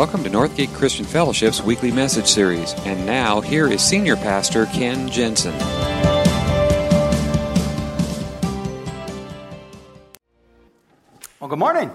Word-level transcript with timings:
Welcome 0.00 0.24
to 0.24 0.30
Northgate 0.30 0.72
Christian 0.72 1.04
Fellowship's 1.04 1.60
weekly 1.60 1.92
message 1.92 2.26
series. 2.26 2.72
And 2.86 3.04
now, 3.04 3.42
here 3.42 3.70
is 3.70 3.82
Senior 3.82 4.16
Pastor 4.16 4.64
Ken 4.64 5.10
Jensen. 5.10 5.52
Well, 11.38 11.50
good 11.50 11.58
morning. 11.58 11.90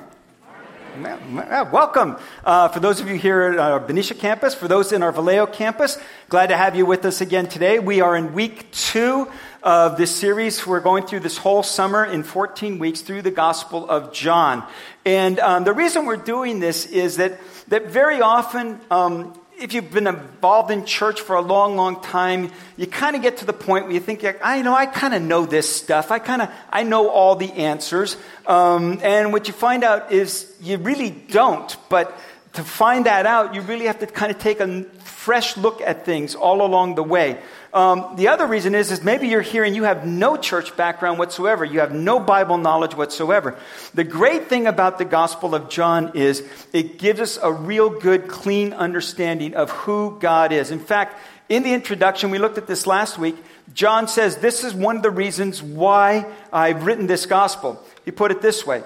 Welcome. 1.72 2.18
Uh, 2.44 2.68
for 2.68 2.80
those 2.80 3.02
of 3.02 3.10
you 3.10 3.16
here 3.16 3.42
at 3.42 3.58
our 3.58 3.80
Benicia 3.80 4.14
campus, 4.14 4.54
for 4.54 4.68
those 4.68 4.94
in 4.94 5.02
our 5.02 5.12
Vallejo 5.12 5.48
campus, 5.48 5.98
glad 6.30 6.48
to 6.48 6.58
have 6.58 6.76
you 6.76 6.86
with 6.86 7.06
us 7.06 7.22
again 7.22 7.48
today. 7.48 7.80
We 7.80 8.02
are 8.02 8.16
in 8.16 8.34
week 8.34 8.72
two 8.72 9.28
of 9.64 9.98
this 9.98 10.16
series. 10.16 10.66
We're 10.68 10.80
going 10.80 11.08
through 11.08 11.22
this 11.22 11.38
whole 11.38 11.64
summer 11.64 12.06
in 12.06 12.22
14 12.22 12.78
weeks 12.78 13.02
through 13.02 13.24
the 13.24 13.32
Gospel 13.32 13.90
of 13.90 14.14
John. 14.14 14.64
And 15.06 15.40
um, 15.40 15.64
the 15.64 15.74
reason 15.74 16.06
we're 16.06 16.18
doing 16.18 16.60
this 16.60 16.86
is 16.86 17.18
that, 17.18 17.40
that 17.68 17.88
very 17.88 18.22
often, 18.22 18.80
um, 18.92 19.34
if 19.58 19.74
you've 19.74 19.92
been 19.92 20.08
involved 20.08 20.72
in 20.72 20.86
church 20.86 21.22
for 21.22 21.36
a 21.36 21.42
long, 21.42 21.76
long 21.76 22.02
time, 22.02 22.52
you 22.78 22.88
kind 22.88 23.16
of 23.16 23.22
get 23.22 23.38
to 23.38 23.46
the 23.46 23.54
point 23.54 23.86
where 23.86 23.94
you 23.94 24.00
think, 24.00 24.26
I 24.44 24.62
know, 24.62 24.76
I 24.76 24.86
kind 24.86 25.14
of 25.14 25.22
know 25.22 25.46
this 25.46 25.74
stuff. 25.74 26.12
I 26.12 26.20
kind 26.20 26.42
of, 26.42 26.52
I 26.70 26.84
know 26.84 27.10
all 27.10 27.36
the 27.36 27.52
answers. 27.52 28.18
Um, 28.46 29.00
and 29.02 29.32
what 29.32 29.48
you 29.48 29.54
find 29.54 29.84
out 29.84 30.12
is 30.12 30.54
you 30.62 30.78
really 30.78 31.10
don't. 31.10 31.76
But 31.90 32.18
to 32.56 32.64
find 32.64 33.06
that 33.06 33.26
out, 33.26 33.56
you 33.56 33.62
really 33.62 33.86
have 33.86 34.00
to 34.00 34.08
kind 34.08 34.32
of 34.32 34.40
take 34.40 34.60
a 34.60 34.84
fresh 34.84 35.58
look 35.58 35.82
at 35.82 36.06
things 36.06 36.36
all 36.36 36.66
along 36.66 36.96
the 36.96 37.04
way. 37.04 37.40
Um, 37.74 38.16
the 38.16 38.30
other 38.30 38.48
reason 38.48 38.74
is, 38.74 38.90
is 38.90 39.04
maybe 39.04 39.28
you're 39.28 39.42
here 39.42 39.66
and 39.66 39.76
you 39.76 39.84
have 39.84 40.08
no 40.08 40.38
church 40.38 40.78
background 40.78 41.20
whatsoever. 41.20 41.66
You 41.66 41.82
have 41.82 41.94
no 41.94 42.20
Bible 42.20 42.58
knowledge 42.58 42.96
whatsoever. 42.96 43.58
The 43.94 44.06
great 44.06 44.48
thing 44.48 44.66
about 44.66 44.98
the 44.98 45.04
Gospel 45.04 45.54
of 45.54 45.70
John 45.70 46.12
is 46.16 46.48
it 46.72 46.98
gives 46.98 47.20
us 47.20 47.38
a 47.42 47.52
real 47.52 47.90
good, 47.90 48.30
clean 48.30 48.72
understanding 48.72 49.56
of 49.56 49.72
who 49.72 50.18
God 50.20 50.54
is. 50.54 50.72
In 50.72 50.80
fact, 50.80 51.20
in 51.50 51.64
the 51.64 51.74
introduction, 51.74 52.32
we 52.32 52.40
looked 52.40 52.58
at 52.58 52.66
this 52.66 52.88
last 52.88 53.20
week. 53.20 53.36
John 53.74 54.08
says, 54.08 54.38
This 54.38 54.64
is 54.64 54.74
one 54.74 54.96
of 54.96 55.04
the 55.04 55.12
reasons 55.12 55.62
why 55.62 56.26
I've 56.54 56.86
written 56.86 57.08
this 57.08 57.26
gospel. 57.26 57.84
He 58.06 58.12
put 58.12 58.32
it 58.32 58.42
this 58.42 58.66
way 58.66 58.84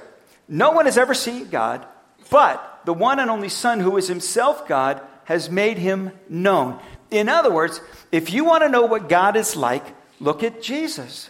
No 0.47 0.71
one 0.71 0.85
has 0.85 0.97
ever 0.97 1.13
seen 1.13 1.49
God, 1.49 1.85
but 2.29 2.78
the 2.89 2.93
one 2.93 3.19
and 3.19 3.29
only 3.29 3.49
Son, 3.49 3.79
who 3.79 3.97
is 3.97 4.07
himself 4.07 4.67
God, 4.67 4.99
has 5.25 5.47
made 5.47 5.77
him 5.77 6.11
known. 6.27 6.79
In 7.11 7.29
other 7.29 7.51
words, 7.51 7.81
if 8.11 8.33
you 8.33 8.45
want 8.45 8.63
to 8.63 8.69
know 8.69 8.87
what 8.87 9.07
God 9.07 9.35
is 9.35 9.55
like, 9.55 9.85
look 10.19 10.41
at 10.41 10.63
Jesus. 10.63 11.29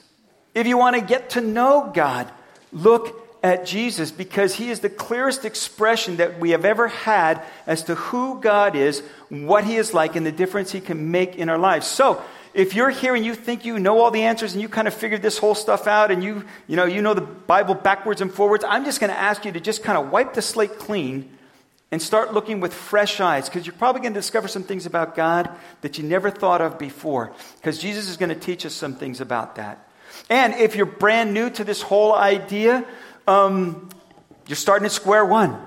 If 0.56 0.68
you 0.68 0.78
want 0.78 0.96
to 0.96 1.02
get 1.02 1.32
to 1.32 1.42
know 1.42 1.92
God, 1.94 2.32
look 2.72 3.14
at 3.44 3.66
Jesus 3.66 4.10
because 4.10 4.56
he 4.56 4.72
is 4.72 4.80
the 4.80 4.90
clearest 4.90 5.44
expression 5.44 6.16
that 6.16 6.40
we 6.40 6.52
have 6.52 6.64
ever 6.64 6.88
had 6.88 7.44
as 7.68 7.84
to 7.84 7.96
who 7.96 8.40
God 8.40 8.78
is, 8.78 9.04
what 9.28 9.66
he 9.66 9.76
is 9.76 9.94
like, 9.94 10.16
and 10.16 10.26
the 10.26 10.32
difference 10.32 10.72
he 10.72 10.80
can 10.80 11.12
make 11.12 11.36
in 11.36 11.50
our 11.50 11.58
lives. 11.58 11.88
So, 11.88 12.24
if 12.54 12.74
you're 12.74 12.90
here 12.90 13.16
and 13.16 13.26
you 13.26 13.36
think 13.36 13.66
you 13.66 13.80
know 13.80 14.00
all 14.00 14.12
the 14.12 14.24
answers 14.24 14.54
and 14.54 14.62
you 14.62 14.70
kind 14.70 14.88
of 14.88 14.94
figured 14.94 15.22
this 15.22 15.38
whole 15.38 15.56
stuff 15.56 15.88
out 15.88 16.10
and 16.10 16.24
you, 16.24 16.46
you 16.68 16.78
know, 16.78 16.86
you 16.86 17.02
know 17.02 17.14
the 17.14 17.20
Bible 17.20 17.76
backwards 17.76 18.22
and 18.22 18.34
forwards, 18.34 18.64
I'm 18.64 18.86
just 18.86 19.02
going 19.02 19.12
to 19.12 19.20
ask 19.20 19.44
you 19.44 19.52
to 19.52 19.60
just 19.60 19.84
kind 19.84 19.98
of 19.98 20.10
wipe 20.10 20.36
the 20.36 20.42
slate 20.42 20.80
clean 20.80 21.36
and 21.92 22.02
start 22.02 22.34
looking 22.34 22.60
with 22.60 22.74
fresh 22.74 23.20
eyes 23.20 23.50
because 23.50 23.66
you're 23.66 23.76
probably 23.76 24.02
going 24.02 24.14
to 24.14 24.20
discover 24.20 24.48
some 24.48 24.64
things 24.64 24.86
about 24.86 25.16
God 25.16 25.50
that 25.82 25.98
you 25.98 26.04
never 26.04 26.30
thought 26.30 26.62
of 26.62 26.78
before 26.78 27.34
because 27.58 27.80
Jesus 27.80 28.10
is 28.10 28.18
going 28.18 28.30
to 28.30 28.36
teach 28.36 28.66
us 28.66 28.74
some 28.74 28.96
things 28.96 29.22
about 29.22 29.56
that. 29.56 29.88
And 30.30 30.54
if 30.54 30.76
you're 30.76 30.86
brand 30.86 31.34
new 31.34 31.50
to 31.52 31.64
this 31.64 31.82
whole 31.82 32.14
idea, 32.14 32.86
um, 33.28 33.90
you're 34.48 34.56
starting 34.56 34.86
at 34.86 34.92
square 34.92 35.26
one. 35.26 35.60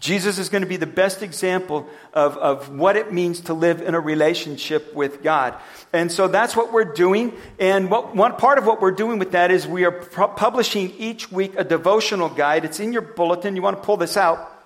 Jesus 0.00 0.38
is 0.38 0.48
going 0.48 0.62
to 0.62 0.68
be 0.68 0.78
the 0.78 0.86
best 0.86 1.22
example 1.22 1.86
of, 2.14 2.38
of 2.38 2.74
what 2.74 2.96
it 2.96 3.12
means 3.12 3.42
to 3.42 3.54
live 3.54 3.82
in 3.82 3.94
a 3.94 4.00
relationship 4.00 4.94
with 4.94 5.22
God. 5.22 5.54
And 5.92 6.10
so 6.10 6.26
that's 6.26 6.56
what 6.56 6.72
we're 6.72 6.94
doing. 6.94 7.34
And 7.58 7.90
what, 7.90 8.16
one 8.16 8.36
part 8.36 8.56
of 8.56 8.64
what 8.64 8.80
we're 8.80 8.92
doing 8.92 9.18
with 9.18 9.32
that 9.32 9.50
is 9.50 9.68
we 9.68 9.84
are 9.84 9.92
publishing 9.92 10.92
each 10.96 11.30
week 11.30 11.52
a 11.58 11.64
devotional 11.64 12.30
guide. 12.30 12.64
It's 12.64 12.80
in 12.80 12.94
your 12.94 13.02
bulletin. 13.02 13.56
You 13.56 13.62
want 13.62 13.76
to 13.76 13.82
pull 13.82 13.98
this 13.98 14.16
out. 14.16 14.59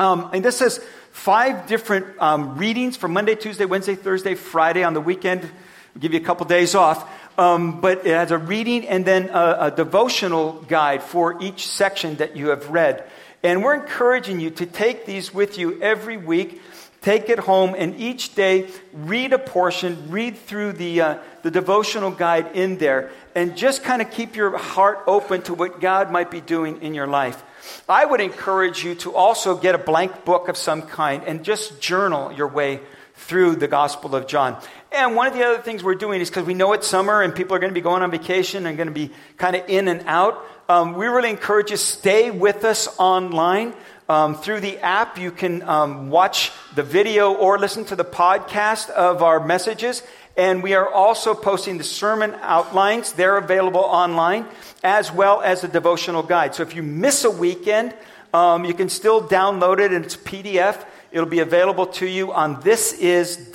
Um, 0.00 0.30
and 0.32 0.42
this 0.42 0.56
says 0.56 0.78
five 1.12 1.66
different 1.66 2.06
um, 2.18 2.56
readings 2.56 2.96
for 2.96 3.06
Monday, 3.06 3.34
Tuesday, 3.34 3.66
Wednesday, 3.66 3.94
Thursday, 3.94 4.34
Friday. 4.34 4.82
On 4.82 4.94
the 4.94 5.00
weekend, 5.00 5.42
we'll 5.42 6.00
give 6.00 6.14
you 6.14 6.20
a 6.20 6.24
couple 6.24 6.46
days 6.46 6.74
off. 6.74 7.06
Um, 7.38 7.82
but 7.82 8.06
it 8.06 8.14
has 8.14 8.30
a 8.30 8.38
reading 8.38 8.88
and 8.88 9.04
then 9.04 9.28
a, 9.28 9.56
a 9.60 9.70
devotional 9.70 10.52
guide 10.62 11.02
for 11.02 11.42
each 11.42 11.68
section 11.68 12.16
that 12.16 12.34
you 12.34 12.48
have 12.48 12.70
read. 12.70 13.04
And 13.42 13.62
we're 13.62 13.74
encouraging 13.74 14.40
you 14.40 14.48
to 14.52 14.64
take 14.64 15.04
these 15.04 15.34
with 15.34 15.58
you 15.58 15.82
every 15.82 16.16
week. 16.16 16.62
Take 17.02 17.28
it 17.28 17.38
home 17.38 17.74
and 17.76 17.94
each 18.00 18.34
day 18.34 18.68
read 18.94 19.34
a 19.34 19.38
portion, 19.38 20.10
read 20.10 20.38
through 20.38 20.72
the, 20.72 21.00
uh, 21.02 21.18
the 21.42 21.50
devotional 21.50 22.10
guide 22.10 22.56
in 22.56 22.78
there, 22.78 23.10
and 23.34 23.54
just 23.54 23.84
kind 23.84 24.00
of 24.00 24.10
keep 24.10 24.34
your 24.34 24.56
heart 24.56 25.00
open 25.06 25.42
to 25.42 25.52
what 25.52 25.78
God 25.78 26.10
might 26.10 26.30
be 26.30 26.40
doing 26.40 26.80
in 26.80 26.94
your 26.94 27.06
life. 27.06 27.42
I 27.88 28.04
would 28.04 28.20
encourage 28.20 28.84
you 28.84 28.94
to 28.96 29.14
also 29.14 29.56
get 29.56 29.74
a 29.74 29.78
blank 29.78 30.24
book 30.24 30.48
of 30.48 30.56
some 30.56 30.82
kind 30.82 31.22
and 31.24 31.44
just 31.44 31.80
journal 31.80 32.32
your 32.32 32.48
way 32.48 32.80
through 33.14 33.56
the 33.56 33.68
Gospel 33.68 34.14
of 34.14 34.26
John. 34.26 34.60
And 34.92 35.14
one 35.14 35.26
of 35.26 35.34
the 35.34 35.44
other 35.44 35.62
things 35.62 35.84
we're 35.84 35.94
doing 35.94 36.20
is 36.20 36.30
because 36.30 36.46
we 36.46 36.54
know 36.54 36.72
it's 36.72 36.86
summer 36.86 37.22
and 37.22 37.34
people 37.34 37.54
are 37.54 37.58
going 37.58 37.70
to 37.70 37.74
be 37.74 37.80
going 37.80 38.02
on 38.02 38.10
vacation 38.10 38.66
and 38.66 38.76
going 38.76 38.88
to 38.88 38.94
be 38.94 39.10
kind 39.36 39.54
of 39.54 39.68
in 39.68 39.88
and 39.88 40.02
out. 40.06 40.44
Um, 40.68 40.94
we 40.94 41.06
really 41.06 41.30
encourage 41.30 41.70
you 41.70 41.76
stay 41.76 42.30
with 42.30 42.64
us 42.64 42.88
online. 42.98 43.74
Um, 44.08 44.34
through 44.34 44.58
the 44.60 44.78
app, 44.78 45.18
you 45.18 45.30
can 45.30 45.62
um, 45.62 46.10
watch 46.10 46.50
the 46.74 46.82
video 46.82 47.32
or 47.32 47.60
listen 47.60 47.84
to 47.86 47.96
the 47.96 48.04
podcast 48.04 48.90
of 48.90 49.22
our 49.22 49.38
messages. 49.38 50.02
And 50.40 50.62
we 50.62 50.72
are 50.72 50.88
also 50.88 51.34
posting 51.34 51.76
the 51.76 51.84
sermon 51.84 52.34
outlines. 52.40 53.12
They're 53.12 53.36
available 53.36 53.82
online, 53.82 54.46
as 54.82 55.12
well 55.12 55.42
as 55.42 55.60
the 55.60 55.68
devotional 55.68 56.22
guide. 56.22 56.54
So 56.54 56.62
if 56.62 56.74
you 56.74 56.82
miss 56.82 57.24
a 57.24 57.30
weekend, 57.30 57.94
um, 58.32 58.64
you 58.64 58.72
can 58.72 58.88
still 58.88 59.20
download 59.28 59.80
it 59.80 59.92
in 59.92 60.02
its 60.02 60.16
PDF. 60.16 60.82
It'll 61.12 61.28
be 61.28 61.40
available 61.40 61.88
to 61.88 62.06
you 62.06 62.32
on 62.32 62.62
thisis.church. 62.62 63.50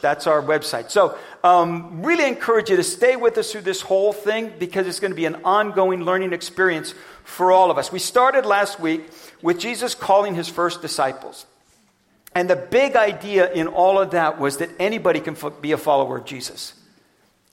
That's 0.00 0.26
our 0.26 0.42
website. 0.42 0.90
So 0.90 1.16
um, 1.44 2.02
really 2.02 2.26
encourage 2.26 2.68
you 2.68 2.74
to 2.74 2.82
stay 2.82 3.14
with 3.14 3.38
us 3.38 3.52
through 3.52 3.60
this 3.60 3.80
whole 3.80 4.12
thing 4.12 4.52
because 4.58 4.88
it's 4.88 4.98
going 4.98 5.12
to 5.12 5.16
be 5.16 5.26
an 5.26 5.44
ongoing 5.44 6.02
learning 6.02 6.32
experience 6.32 6.96
for 7.22 7.52
all 7.52 7.70
of 7.70 7.78
us. 7.78 7.92
We 7.92 8.00
started 8.00 8.44
last 8.44 8.80
week 8.80 9.08
with 9.40 9.60
Jesus 9.60 9.94
calling 9.94 10.34
his 10.34 10.48
first 10.48 10.82
disciples. 10.82 11.46
And 12.40 12.48
the 12.48 12.56
big 12.56 12.96
idea 12.96 13.52
in 13.52 13.66
all 13.66 14.00
of 14.00 14.12
that 14.12 14.40
was 14.40 14.56
that 14.56 14.70
anybody 14.78 15.20
can 15.20 15.36
be 15.60 15.72
a 15.72 15.76
follower 15.76 16.16
of 16.16 16.24
Jesus. 16.24 16.72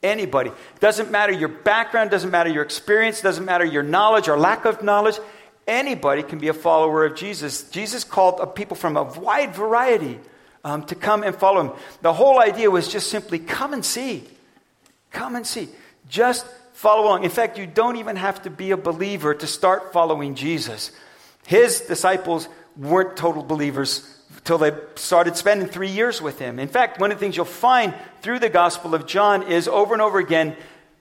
Anybody. 0.02 0.50
Doesn't 0.80 1.12
matter 1.12 1.34
your 1.34 1.50
background, 1.50 2.10
doesn't 2.10 2.32
matter 2.32 2.50
your 2.50 2.64
experience, 2.64 3.20
doesn't 3.20 3.44
matter 3.44 3.66
your 3.66 3.84
knowledge 3.84 4.30
or 4.30 4.40
lack 4.40 4.64
of 4.64 4.82
knowledge. 4.82 5.20
Anybody 5.68 6.24
can 6.24 6.40
be 6.40 6.48
a 6.48 6.54
follower 6.54 7.04
of 7.04 7.18
Jesus. 7.18 7.70
Jesus 7.70 8.06
called 8.06 8.56
people 8.56 8.78
from 8.78 8.96
a 8.96 9.04
wide 9.04 9.54
variety 9.54 10.22
um, 10.64 10.86
to 10.86 10.96
come 10.96 11.22
and 11.22 11.36
follow 11.36 11.60
him. 11.60 11.72
The 12.02 12.14
whole 12.14 12.40
idea 12.40 12.72
was 12.72 12.88
just 12.88 13.10
simply 13.10 13.40
come 13.40 13.74
and 13.74 13.84
see. 13.84 14.24
Come 15.12 15.36
and 15.36 15.46
see. 15.46 15.68
Just 16.08 16.48
follow 16.76 17.08
along. 17.08 17.26
In 17.26 17.30
fact, 17.30 17.58
you 17.58 17.68
don't 17.68 17.98
even 17.98 18.16
have 18.16 18.42
to 18.44 18.50
be 18.50 18.72
a 18.72 18.78
believer 18.78 19.34
to 19.34 19.48
start 19.48 19.92
following 19.92 20.36
Jesus. 20.36 20.92
His 21.46 21.82
disciples 21.82 22.48
weren't 22.78 23.18
total 23.18 23.44
believers 23.44 24.14
till 24.44 24.58
they 24.58 24.72
started 24.96 25.36
spending 25.36 25.68
three 25.68 25.90
years 25.90 26.22
with 26.22 26.40
him. 26.40 26.60
In 26.60 26.68
fact, 26.68 27.00
one 27.00 27.12
of 27.12 27.18
the 27.18 27.20
things 27.20 27.36
you'll 27.36 27.46
find 27.46 27.94
through 28.22 28.40
the 28.40 28.50
Gospel 28.50 28.96
of 28.96 29.06
John 29.06 29.44
is 29.44 29.68
over 29.68 29.94
and 29.94 30.02
over 30.02 30.20
again, 30.20 30.56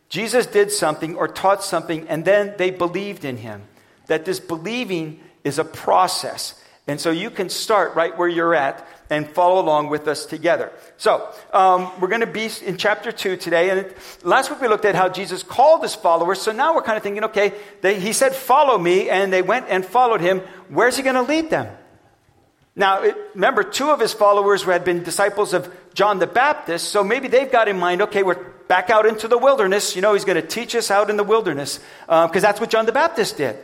Jesus 0.08 0.46
did 0.46 0.72
something 0.72 1.16
or 1.16 1.28
taught 1.28 1.62
something, 1.62 2.08
and 2.08 2.24
then 2.24 2.54
they 2.58 2.70
believed 2.70 3.24
in 3.24 3.36
him. 3.36 3.62
That 4.06 4.24
this 4.24 4.40
believing 4.40 5.20
is 5.44 5.58
a 5.58 5.64
process. 5.64 6.62
And 6.86 7.00
so 7.00 7.10
you 7.10 7.30
can 7.30 7.48
start 7.48 7.94
right 7.94 8.16
where 8.16 8.28
you're 8.28 8.54
at 8.54 8.86
and 9.10 9.28
follow 9.28 9.60
along 9.60 9.88
with 9.88 10.08
us 10.08 10.26
together. 10.26 10.72
So, 10.96 11.28
um, 11.52 11.90
we're 12.00 12.08
going 12.08 12.20
to 12.20 12.26
be 12.26 12.50
in 12.64 12.76
chapter 12.76 13.12
2 13.12 13.36
today. 13.36 13.70
And 13.70 13.94
last 14.22 14.50
week 14.50 14.60
we 14.60 14.68
looked 14.68 14.84
at 14.84 14.94
how 14.94 15.08
Jesus 15.08 15.42
called 15.42 15.82
his 15.82 15.94
followers. 15.94 16.40
So 16.40 16.52
now 16.52 16.74
we're 16.74 16.82
kind 16.82 16.96
of 16.96 17.02
thinking, 17.02 17.24
okay, 17.24 17.54
they, 17.82 18.00
he 18.00 18.12
said, 18.12 18.34
follow 18.34 18.76
me, 18.78 19.08
and 19.08 19.32
they 19.32 19.42
went 19.42 19.66
and 19.68 19.84
followed 19.84 20.20
him. 20.20 20.40
Where's 20.68 20.96
he 20.96 21.02
going 21.02 21.16
to 21.16 21.22
lead 21.22 21.50
them? 21.50 21.68
Now, 22.74 23.02
it, 23.02 23.16
remember, 23.34 23.62
two 23.62 23.90
of 23.90 24.00
his 24.00 24.12
followers 24.12 24.62
had 24.62 24.84
been 24.84 25.02
disciples 25.02 25.54
of 25.54 25.72
John 25.94 26.18
the 26.18 26.26
Baptist, 26.26 26.90
so 26.90 27.02
maybe 27.02 27.28
they've 27.28 27.50
got 27.50 27.68
in 27.68 27.78
mind, 27.78 28.02
okay, 28.02 28.22
we're 28.22 28.42
back 28.68 28.90
out 28.90 29.06
into 29.06 29.28
the 29.28 29.38
wilderness. 29.38 29.96
You 29.96 30.02
know, 30.02 30.12
he's 30.12 30.26
going 30.26 30.40
to 30.40 30.46
teach 30.46 30.74
us 30.74 30.90
out 30.90 31.08
in 31.08 31.16
the 31.16 31.24
wilderness, 31.24 31.80
because 32.06 32.44
uh, 32.44 32.48
that's 32.48 32.60
what 32.60 32.68
John 32.68 32.84
the 32.84 32.92
Baptist 32.92 33.38
did. 33.38 33.56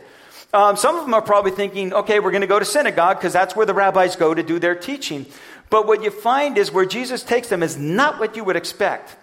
Um, 0.53 0.77
some 0.77 0.95
of 0.95 1.03
them 1.03 1.15
are 1.15 1.21
probably 1.21 1.51
thinking, 1.51 1.93
okay, 1.93 2.19
we're 2.19 2.31
going 2.31 2.41
to 2.41 2.47
go 2.47 2.59
to 2.59 2.65
synagogue, 2.65 3.17
because 3.17 3.33
that's 3.33 3.55
where 3.55 3.65
the 3.65 3.73
rabbis 3.73 4.15
go 4.15 4.33
to 4.33 4.43
do 4.43 4.59
their 4.59 4.75
teaching. 4.75 5.25
But 5.71 5.87
what 5.87 6.03
you 6.03 6.11
find 6.11 6.57
is 6.59 6.71
where 6.71 6.85
Jesus 6.85 7.23
takes 7.23 7.47
them 7.47 7.63
is 7.63 7.75
not 7.75 8.19
what 8.19 8.35
you 8.35 8.43
would 8.43 8.55
expect. 8.55 9.15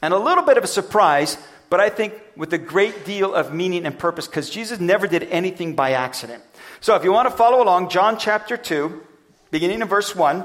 And 0.00 0.14
a 0.14 0.18
little 0.18 0.44
bit 0.44 0.56
of 0.56 0.64
a 0.64 0.68
surprise, 0.68 1.36
but 1.68 1.80
I 1.80 1.90
think 1.90 2.14
with 2.36 2.52
a 2.54 2.58
great 2.58 3.04
deal 3.04 3.34
of 3.34 3.52
meaning 3.52 3.84
and 3.84 3.98
purpose, 3.98 4.26
because 4.26 4.48
Jesus 4.48 4.80
never 4.80 5.06
did 5.06 5.24
anything 5.24 5.74
by 5.74 5.92
accident. 5.92 6.42
So 6.80 6.94
if 6.94 7.04
you 7.04 7.12
want 7.12 7.28
to 7.28 7.36
follow 7.36 7.62
along, 7.62 7.90
John 7.90 8.18
chapter 8.18 8.56
2. 8.56 9.02
beginning 9.50 9.82
in 9.82 9.88
verse 9.88 10.16
1. 10.16 10.44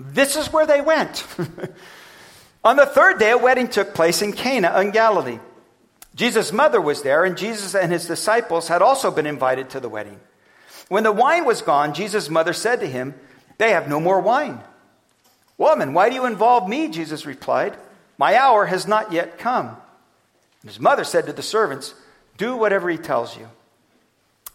This 0.00 0.36
is 0.36 0.52
where 0.52 0.66
they 0.66 0.80
went. 0.80 1.26
On 2.64 2.76
the 2.76 2.86
third 2.86 3.18
day, 3.18 3.30
a 3.30 3.38
wedding 3.38 3.68
took 3.68 3.94
place 3.94 4.20
in 4.20 4.32
Cana 4.32 4.78
in 4.80 4.90
Galilee. 4.90 5.38
Jesus' 6.14 6.52
mother 6.52 6.80
was 6.80 7.02
there, 7.02 7.24
and 7.24 7.36
Jesus 7.36 7.74
and 7.74 7.92
his 7.92 8.06
disciples 8.06 8.68
had 8.68 8.82
also 8.82 9.10
been 9.10 9.26
invited 9.26 9.70
to 9.70 9.80
the 9.80 9.88
wedding. 9.88 10.20
When 10.88 11.04
the 11.04 11.12
wine 11.12 11.44
was 11.44 11.62
gone, 11.62 11.94
Jesus' 11.94 12.28
mother 12.28 12.52
said 12.52 12.80
to 12.80 12.86
him, 12.86 13.14
They 13.58 13.70
have 13.70 13.88
no 13.88 14.00
more 14.00 14.20
wine. 14.20 14.60
Woman, 15.56 15.94
why 15.94 16.08
do 16.08 16.16
you 16.16 16.26
involve 16.26 16.68
me? 16.68 16.88
Jesus 16.88 17.26
replied, 17.26 17.76
My 18.18 18.36
hour 18.36 18.66
has 18.66 18.88
not 18.88 19.12
yet 19.12 19.38
come. 19.38 19.76
His 20.64 20.80
mother 20.80 21.04
said 21.04 21.26
to 21.26 21.32
the 21.32 21.42
servants, 21.42 21.94
Do 22.36 22.56
whatever 22.56 22.90
he 22.90 22.98
tells 22.98 23.36
you. 23.36 23.48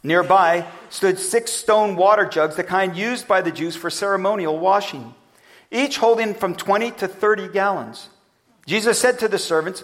Nearby 0.04 0.68
stood 0.90 1.18
six 1.18 1.52
stone 1.52 1.96
water 1.96 2.26
jugs, 2.26 2.56
the 2.56 2.64
kind 2.64 2.96
used 2.96 3.28
by 3.28 3.42
the 3.42 3.52
Jews 3.52 3.76
for 3.76 3.90
ceremonial 3.90 4.60
washing, 4.60 5.16
each 5.72 5.98
holding 5.98 6.36
from 6.36 6.54
20 6.56 6.92
to 6.92 7.08
30 7.08 7.48
gallons. 7.48 8.10
Jesus 8.68 9.00
said 9.00 9.20
to 9.20 9.28
the 9.28 9.40
servants, 9.40 9.84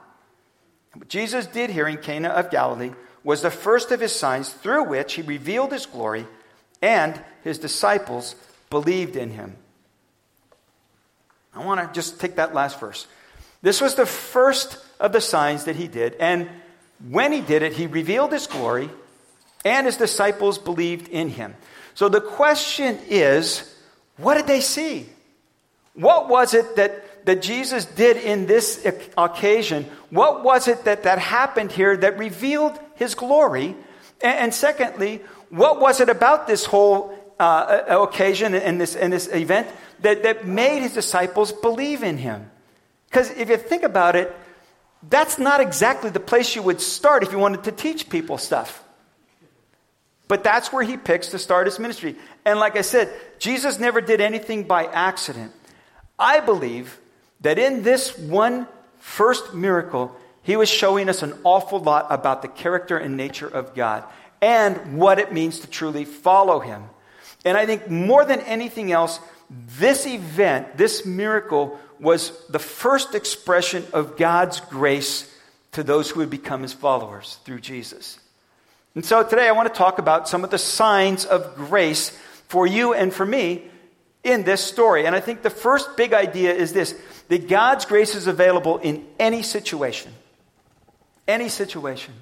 What 0.93 1.07
Jesus 1.07 1.45
did 1.45 1.69
here 1.69 1.87
in 1.87 1.97
Cana 1.97 2.29
of 2.29 2.51
Galilee 2.51 2.91
was 3.23 3.41
the 3.41 3.51
first 3.51 3.91
of 3.91 3.99
his 3.99 4.13
signs 4.13 4.51
through 4.51 4.85
which 4.85 5.13
he 5.13 5.21
revealed 5.21 5.71
his 5.71 5.85
glory, 5.85 6.25
and 6.81 7.21
his 7.43 7.59
disciples 7.59 8.35
believed 8.69 9.15
in 9.15 9.31
him. 9.31 9.55
I 11.53 11.63
want 11.65 11.81
to 11.81 11.93
just 11.93 12.19
take 12.19 12.35
that 12.35 12.53
last 12.53 12.79
verse. 12.79 13.07
This 13.61 13.79
was 13.79 13.95
the 13.95 14.05
first 14.05 14.77
of 14.99 15.11
the 15.11 15.21
signs 15.21 15.65
that 15.65 15.75
he 15.75 15.87
did, 15.87 16.15
and 16.15 16.49
when 17.09 17.31
he 17.31 17.41
did 17.41 17.61
it, 17.61 17.73
he 17.73 17.87
revealed 17.87 18.31
his 18.31 18.47
glory, 18.47 18.89
and 19.63 19.85
his 19.85 19.97
disciples 19.97 20.57
believed 20.57 21.07
in 21.07 21.29
him. 21.29 21.55
So 21.93 22.09
the 22.09 22.21
question 22.21 22.97
is 23.07 23.67
what 24.17 24.35
did 24.35 24.47
they 24.47 24.61
see? 24.61 25.07
What 25.93 26.29
was 26.29 26.53
it 26.53 26.75
that, 26.75 27.03
that 27.25 27.41
Jesus 27.41 27.85
did 27.85 28.17
in 28.17 28.45
this 28.45 28.85
occasion? 29.17 29.85
What 30.09 30.43
was 30.43 30.67
it 30.67 30.85
that, 30.85 31.03
that 31.03 31.19
happened 31.19 31.71
here 31.71 31.95
that 31.97 32.17
revealed 32.17 32.79
his 32.95 33.15
glory? 33.15 33.75
And, 34.21 34.39
and 34.39 34.53
secondly, 34.53 35.21
what 35.49 35.79
was 35.79 35.99
it 35.99 36.09
about 36.09 36.47
this 36.47 36.65
whole 36.65 37.13
uh, 37.39 37.83
occasion 37.87 38.53
and 38.53 38.79
this, 38.79 38.95
and 38.95 39.11
this 39.11 39.27
event 39.27 39.67
that, 40.01 40.23
that 40.23 40.47
made 40.47 40.81
his 40.81 40.93
disciples 40.93 41.51
believe 41.51 42.03
in 42.03 42.17
him? 42.17 42.49
Because 43.09 43.29
if 43.31 43.49
you 43.49 43.57
think 43.57 43.83
about 43.83 44.15
it, 44.15 44.33
that's 45.09 45.37
not 45.37 45.61
exactly 45.61 46.09
the 46.09 46.19
place 46.19 46.55
you 46.55 46.61
would 46.61 46.79
start 46.79 47.23
if 47.23 47.31
you 47.31 47.39
wanted 47.39 47.63
to 47.63 47.71
teach 47.71 48.09
people 48.09 48.37
stuff. 48.37 48.83
But 50.27 50.43
that's 50.45 50.71
where 50.71 50.83
he 50.83 50.95
picks 50.95 51.29
to 51.29 51.39
start 51.39 51.67
his 51.67 51.77
ministry. 51.77 52.15
And 52.45 52.57
like 52.57 52.77
I 52.77 52.81
said, 52.81 53.11
Jesus 53.37 53.79
never 53.79 53.99
did 53.99 54.21
anything 54.21 54.63
by 54.63 54.85
accident. 54.85 55.51
I 56.17 56.39
believe 56.39 56.99
that 57.41 57.59
in 57.59 57.83
this 57.83 58.17
one 58.17 58.67
first 58.99 59.53
miracle, 59.53 60.15
he 60.43 60.55
was 60.55 60.69
showing 60.69 61.09
us 61.09 61.21
an 61.21 61.33
awful 61.43 61.79
lot 61.79 62.07
about 62.09 62.41
the 62.41 62.47
character 62.47 62.97
and 62.97 63.17
nature 63.17 63.47
of 63.47 63.75
God 63.75 64.03
and 64.41 64.97
what 64.97 65.19
it 65.19 65.31
means 65.31 65.59
to 65.59 65.67
truly 65.67 66.05
follow 66.05 66.59
him. 66.59 66.83
And 67.45 67.57
I 67.57 67.65
think 67.65 67.89
more 67.89 68.25
than 68.25 68.39
anything 68.41 68.91
else, 68.91 69.19
this 69.77 70.05
event, 70.05 70.77
this 70.77 71.05
miracle, 71.05 71.79
was 71.99 72.31
the 72.47 72.59
first 72.59 73.13
expression 73.13 73.85
of 73.93 74.17
God's 74.17 74.59
grace 74.59 75.31
to 75.73 75.83
those 75.83 76.09
who 76.09 76.19
would 76.19 76.29
become 76.29 76.63
his 76.63 76.73
followers 76.73 77.37
through 77.45 77.59
Jesus. 77.59 78.19
And 78.95 79.05
so 79.05 79.23
today 79.23 79.47
I 79.47 79.51
want 79.53 79.71
to 79.71 79.77
talk 79.77 79.99
about 79.99 80.27
some 80.27 80.43
of 80.43 80.49
the 80.49 80.57
signs 80.57 81.25
of 81.25 81.55
grace 81.55 82.09
for 82.47 82.67
you 82.67 82.93
and 82.93 83.13
for 83.13 83.25
me 83.25 83.63
in 84.23 84.43
this 84.43 84.61
story. 84.61 85.05
And 85.05 85.15
I 85.15 85.19
think 85.19 85.43
the 85.43 85.49
first 85.49 85.95
big 85.95 86.13
idea 86.13 86.53
is 86.53 86.73
this 86.73 86.93
that 87.31 87.47
God's 87.47 87.85
grace 87.85 88.13
is 88.13 88.27
available 88.27 88.79
in 88.79 89.07
any 89.17 89.41
situation. 89.41 90.11
Any 91.29 91.47
situation. 91.47 92.13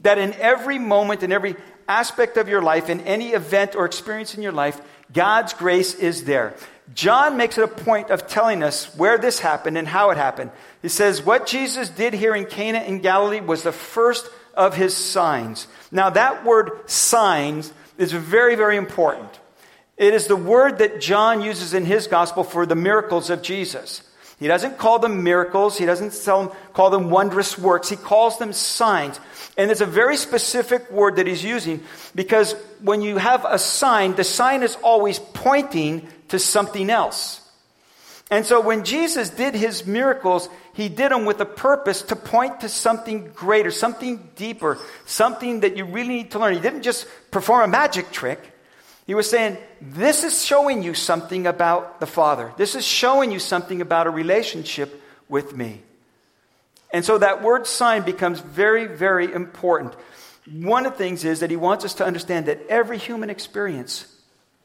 That 0.00 0.18
in 0.18 0.32
every 0.34 0.80
moment, 0.80 1.22
in 1.22 1.30
every 1.30 1.54
aspect 1.86 2.36
of 2.36 2.48
your 2.48 2.60
life, 2.60 2.90
in 2.90 3.02
any 3.02 3.28
event 3.28 3.76
or 3.76 3.84
experience 3.84 4.34
in 4.34 4.42
your 4.42 4.50
life, 4.50 4.80
God's 5.12 5.52
grace 5.52 5.94
is 5.94 6.24
there. 6.24 6.54
John 6.92 7.36
makes 7.36 7.56
it 7.56 7.62
a 7.62 7.68
point 7.68 8.10
of 8.10 8.26
telling 8.26 8.64
us 8.64 8.92
where 8.96 9.16
this 9.16 9.38
happened 9.38 9.78
and 9.78 9.86
how 9.86 10.10
it 10.10 10.16
happened. 10.16 10.50
He 10.82 10.88
says, 10.88 11.24
What 11.24 11.46
Jesus 11.46 11.88
did 11.88 12.12
here 12.12 12.34
in 12.34 12.46
Cana 12.46 12.80
in 12.80 12.98
Galilee 12.98 13.40
was 13.40 13.62
the 13.62 13.70
first 13.70 14.28
of 14.54 14.74
his 14.74 14.96
signs. 14.96 15.68
Now, 15.92 16.10
that 16.10 16.44
word 16.44 16.90
signs 16.90 17.72
is 17.96 18.10
very, 18.10 18.56
very 18.56 18.76
important. 18.76 19.39
It 20.00 20.14
is 20.14 20.28
the 20.28 20.34
word 20.34 20.78
that 20.78 20.98
John 20.98 21.42
uses 21.42 21.74
in 21.74 21.84
his 21.84 22.06
gospel 22.06 22.42
for 22.42 22.64
the 22.64 22.74
miracles 22.74 23.28
of 23.28 23.42
Jesus. 23.42 24.00
He 24.38 24.46
doesn't 24.46 24.78
call 24.78 24.98
them 24.98 25.22
miracles, 25.22 25.76
he 25.76 25.84
doesn't 25.84 26.12
them, 26.12 26.50
call 26.72 26.88
them 26.88 27.10
wondrous 27.10 27.58
works, 27.58 27.90
he 27.90 27.96
calls 27.96 28.38
them 28.38 28.54
signs. 28.54 29.20
And 29.58 29.70
it's 29.70 29.82
a 29.82 29.86
very 29.86 30.16
specific 30.16 30.90
word 30.90 31.16
that 31.16 31.26
he's 31.26 31.44
using 31.44 31.82
because 32.14 32.54
when 32.80 33.02
you 33.02 33.18
have 33.18 33.44
a 33.44 33.58
sign, 33.58 34.14
the 34.14 34.24
sign 34.24 34.62
is 34.62 34.74
always 34.76 35.18
pointing 35.18 36.08
to 36.28 36.38
something 36.38 36.88
else. 36.88 37.46
And 38.30 38.46
so 38.46 38.62
when 38.62 38.84
Jesus 38.84 39.28
did 39.28 39.54
his 39.54 39.84
miracles, 39.86 40.48
he 40.72 40.88
did 40.88 41.12
them 41.12 41.26
with 41.26 41.42
a 41.42 41.44
purpose 41.44 42.00
to 42.04 42.16
point 42.16 42.60
to 42.60 42.70
something 42.70 43.32
greater, 43.34 43.70
something 43.70 44.30
deeper, 44.34 44.78
something 45.04 45.60
that 45.60 45.76
you 45.76 45.84
really 45.84 46.14
need 46.14 46.30
to 46.30 46.38
learn. 46.38 46.54
He 46.54 46.60
didn't 46.60 46.84
just 46.84 47.06
perform 47.30 47.64
a 47.64 47.68
magic 47.68 48.10
trick. 48.12 48.40
He 49.10 49.14
was 49.14 49.28
saying, 49.28 49.58
This 49.80 50.22
is 50.22 50.44
showing 50.44 50.84
you 50.84 50.94
something 50.94 51.48
about 51.48 51.98
the 51.98 52.06
Father. 52.06 52.52
This 52.56 52.76
is 52.76 52.86
showing 52.86 53.32
you 53.32 53.40
something 53.40 53.80
about 53.80 54.06
a 54.06 54.10
relationship 54.10 55.02
with 55.28 55.52
me. 55.56 55.82
And 56.92 57.04
so 57.04 57.18
that 57.18 57.42
word 57.42 57.66
sign 57.66 58.02
becomes 58.02 58.38
very, 58.38 58.86
very 58.86 59.32
important. 59.32 59.96
One 60.48 60.86
of 60.86 60.92
the 60.92 60.98
things 60.98 61.24
is 61.24 61.40
that 61.40 61.50
he 61.50 61.56
wants 61.56 61.84
us 61.84 61.94
to 61.94 62.04
understand 62.04 62.46
that 62.46 62.64
every 62.68 62.98
human 62.98 63.30
experience, 63.30 64.06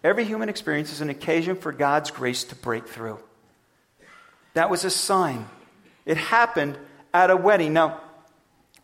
every 0.04 0.26
human 0.26 0.48
experience 0.48 0.94
is 0.94 1.02
an 1.02 1.10
occasion 1.10 1.56
for 1.56 1.72
God's 1.72 2.12
grace 2.12 2.44
to 2.44 2.56
break 2.56 2.88
through. 2.88 3.18
That 4.54 4.70
was 4.70 4.86
a 4.86 4.92
sign. 4.92 5.50
It 6.06 6.18
happened 6.18 6.78
at 7.16 7.32
a 7.32 7.36
wedding. 7.36 7.74
Now, 7.74 8.00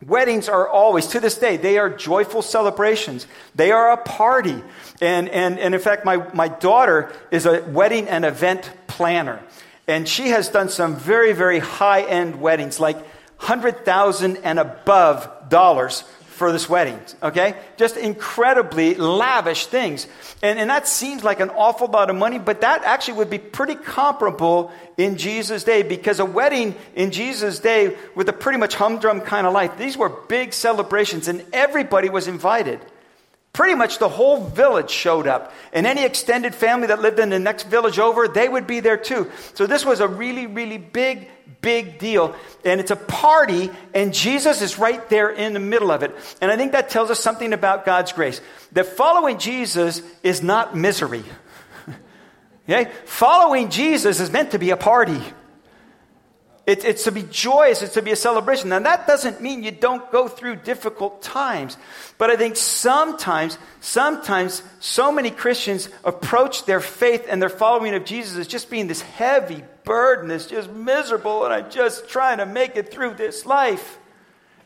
weddings 0.06 0.48
are 0.48 0.68
always, 0.68 1.06
to 1.08 1.20
this 1.20 1.36
day, 1.36 1.56
they 1.56 1.78
are 1.78 1.90
joyful 1.90 2.42
celebrations. 2.42 3.26
They 3.54 3.70
are 3.70 3.92
a 3.92 3.96
party. 3.96 4.62
And, 5.00 5.28
and, 5.28 5.58
and 5.58 5.74
in 5.74 5.80
fact, 5.80 6.04
my, 6.04 6.32
my 6.34 6.48
daughter 6.48 7.12
is 7.30 7.46
a 7.46 7.62
wedding 7.62 8.08
and 8.08 8.24
event 8.24 8.70
planner. 8.86 9.42
And 9.86 10.08
she 10.08 10.28
has 10.28 10.48
done 10.48 10.68
some 10.68 10.96
very, 10.96 11.32
very 11.32 11.58
high 11.58 12.02
end 12.02 12.40
weddings, 12.40 12.78
like 12.78 12.96
100,000 12.96 14.36
and 14.38 14.58
above 14.58 15.48
dollars 15.48 16.04
for 16.32 16.50
this 16.50 16.68
wedding, 16.68 16.98
okay? 17.22 17.54
Just 17.76 17.96
incredibly 17.96 18.94
lavish 18.94 19.66
things. 19.66 20.06
And, 20.42 20.58
and 20.58 20.70
that 20.70 20.88
seems 20.88 21.22
like 21.22 21.40
an 21.40 21.50
awful 21.50 21.88
lot 21.88 22.10
of 22.10 22.16
money, 22.16 22.38
but 22.38 22.62
that 22.62 22.84
actually 22.84 23.18
would 23.18 23.30
be 23.30 23.38
pretty 23.38 23.74
comparable 23.74 24.72
in 24.96 25.18
Jesus' 25.18 25.62
day 25.62 25.82
because 25.82 26.20
a 26.20 26.24
wedding 26.24 26.74
in 26.94 27.10
Jesus' 27.10 27.58
day 27.58 27.96
with 28.14 28.28
a 28.28 28.32
pretty 28.32 28.58
much 28.58 28.74
humdrum 28.74 29.20
kind 29.20 29.46
of 29.46 29.52
life, 29.52 29.76
these 29.76 29.96
were 29.96 30.08
big 30.08 30.52
celebrations 30.52 31.28
and 31.28 31.44
everybody 31.52 32.08
was 32.08 32.28
invited. 32.28 32.80
Pretty 33.52 33.74
much 33.74 33.98
the 33.98 34.08
whole 34.08 34.44
village 34.44 34.90
showed 34.90 35.26
up. 35.26 35.52
And 35.74 35.86
any 35.86 36.04
extended 36.04 36.54
family 36.54 36.86
that 36.86 37.02
lived 37.02 37.18
in 37.18 37.28
the 37.28 37.38
next 37.38 37.64
village 37.64 37.98
over, 37.98 38.26
they 38.26 38.48
would 38.48 38.66
be 38.66 38.80
there 38.80 38.96
too. 38.96 39.30
So 39.54 39.66
this 39.66 39.84
was 39.84 40.00
a 40.00 40.08
really, 40.08 40.46
really 40.46 40.78
big, 40.78 41.28
big 41.60 41.98
deal. 41.98 42.34
And 42.64 42.80
it's 42.80 42.90
a 42.90 42.96
party, 42.96 43.70
and 43.94 44.14
Jesus 44.14 44.62
is 44.62 44.78
right 44.78 45.06
there 45.10 45.28
in 45.28 45.52
the 45.52 45.60
middle 45.60 45.90
of 45.90 46.02
it. 46.02 46.14
And 46.40 46.50
I 46.50 46.56
think 46.56 46.72
that 46.72 46.88
tells 46.88 47.10
us 47.10 47.20
something 47.20 47.52
about 47.52 47.84
God's 47.84 48.12
grace. 48.12 48.40
That 48.72 48.86
following 48.86 49.38
Jesus 49.38 50.00
is 50.22 50.42
not 50.42 50.74
misery. 50.74 51.24
okay? 52.68 52.90
Following 53.04 53.68
Jesus 53.68 54.18
is 54.18 54.30
meant 54.30 54.52
to 54.52 54.58
be 54.58 54.70
a 54.70 54.78
party. 54.78 55.20
It, 56.64 56.84
it's 56.84 57.04
to 57.04 57.12
be 57.12 57.22
joyous, 57.24 57.82
it's 57.82 57.94
to 57.94 58.02
be 58.02 58.12
a 58.12 58.16
celebration. 58.16 58.68
Now, 58.68 58.78
that 58.78 59.06
doesn't 59.06 59.40
mean 59.40 59.64
you 59.64 59.72
don't 59.72 60.08
go 60.12 60.28
through 60.28 60.56
difficult 60.56 61.20
times. 61.20 61.76
But 62.18 62.30
I 62.30 62.36
think 62.36 62.54
sometimes, 62.54 63.58
sometimes, 63.80 64.62
so 64.78 65.10
many 65.10 65.32
Christians 65.32 65.88
approach 66.04 66.64
their 66.64 66.80
faith 66.80 67.26
and 67.28 67.42
their 67.42 67.48
following 67.48 67.94
of 67.94 68.04
Jesus 68.04 68.38
as 68.38 68.46
just 68.46 68.70
being 68.70 68.86
this 68.86 69.02
heavy 69.02 69.64
burden, 69.82 70.30
it's 70.30 70.46
just 70.46 70.70
miserable, 70.70 71.44
and 71.44 71.52
I'm 71.52 71.70
just 71.70 72.08
trying 72.08 72.38
to 72.38 72.46
make 72.46 72.76
it 72.76 72.92
through 72.92 73.14
this 73.14 73.44
life. 73.44 73.98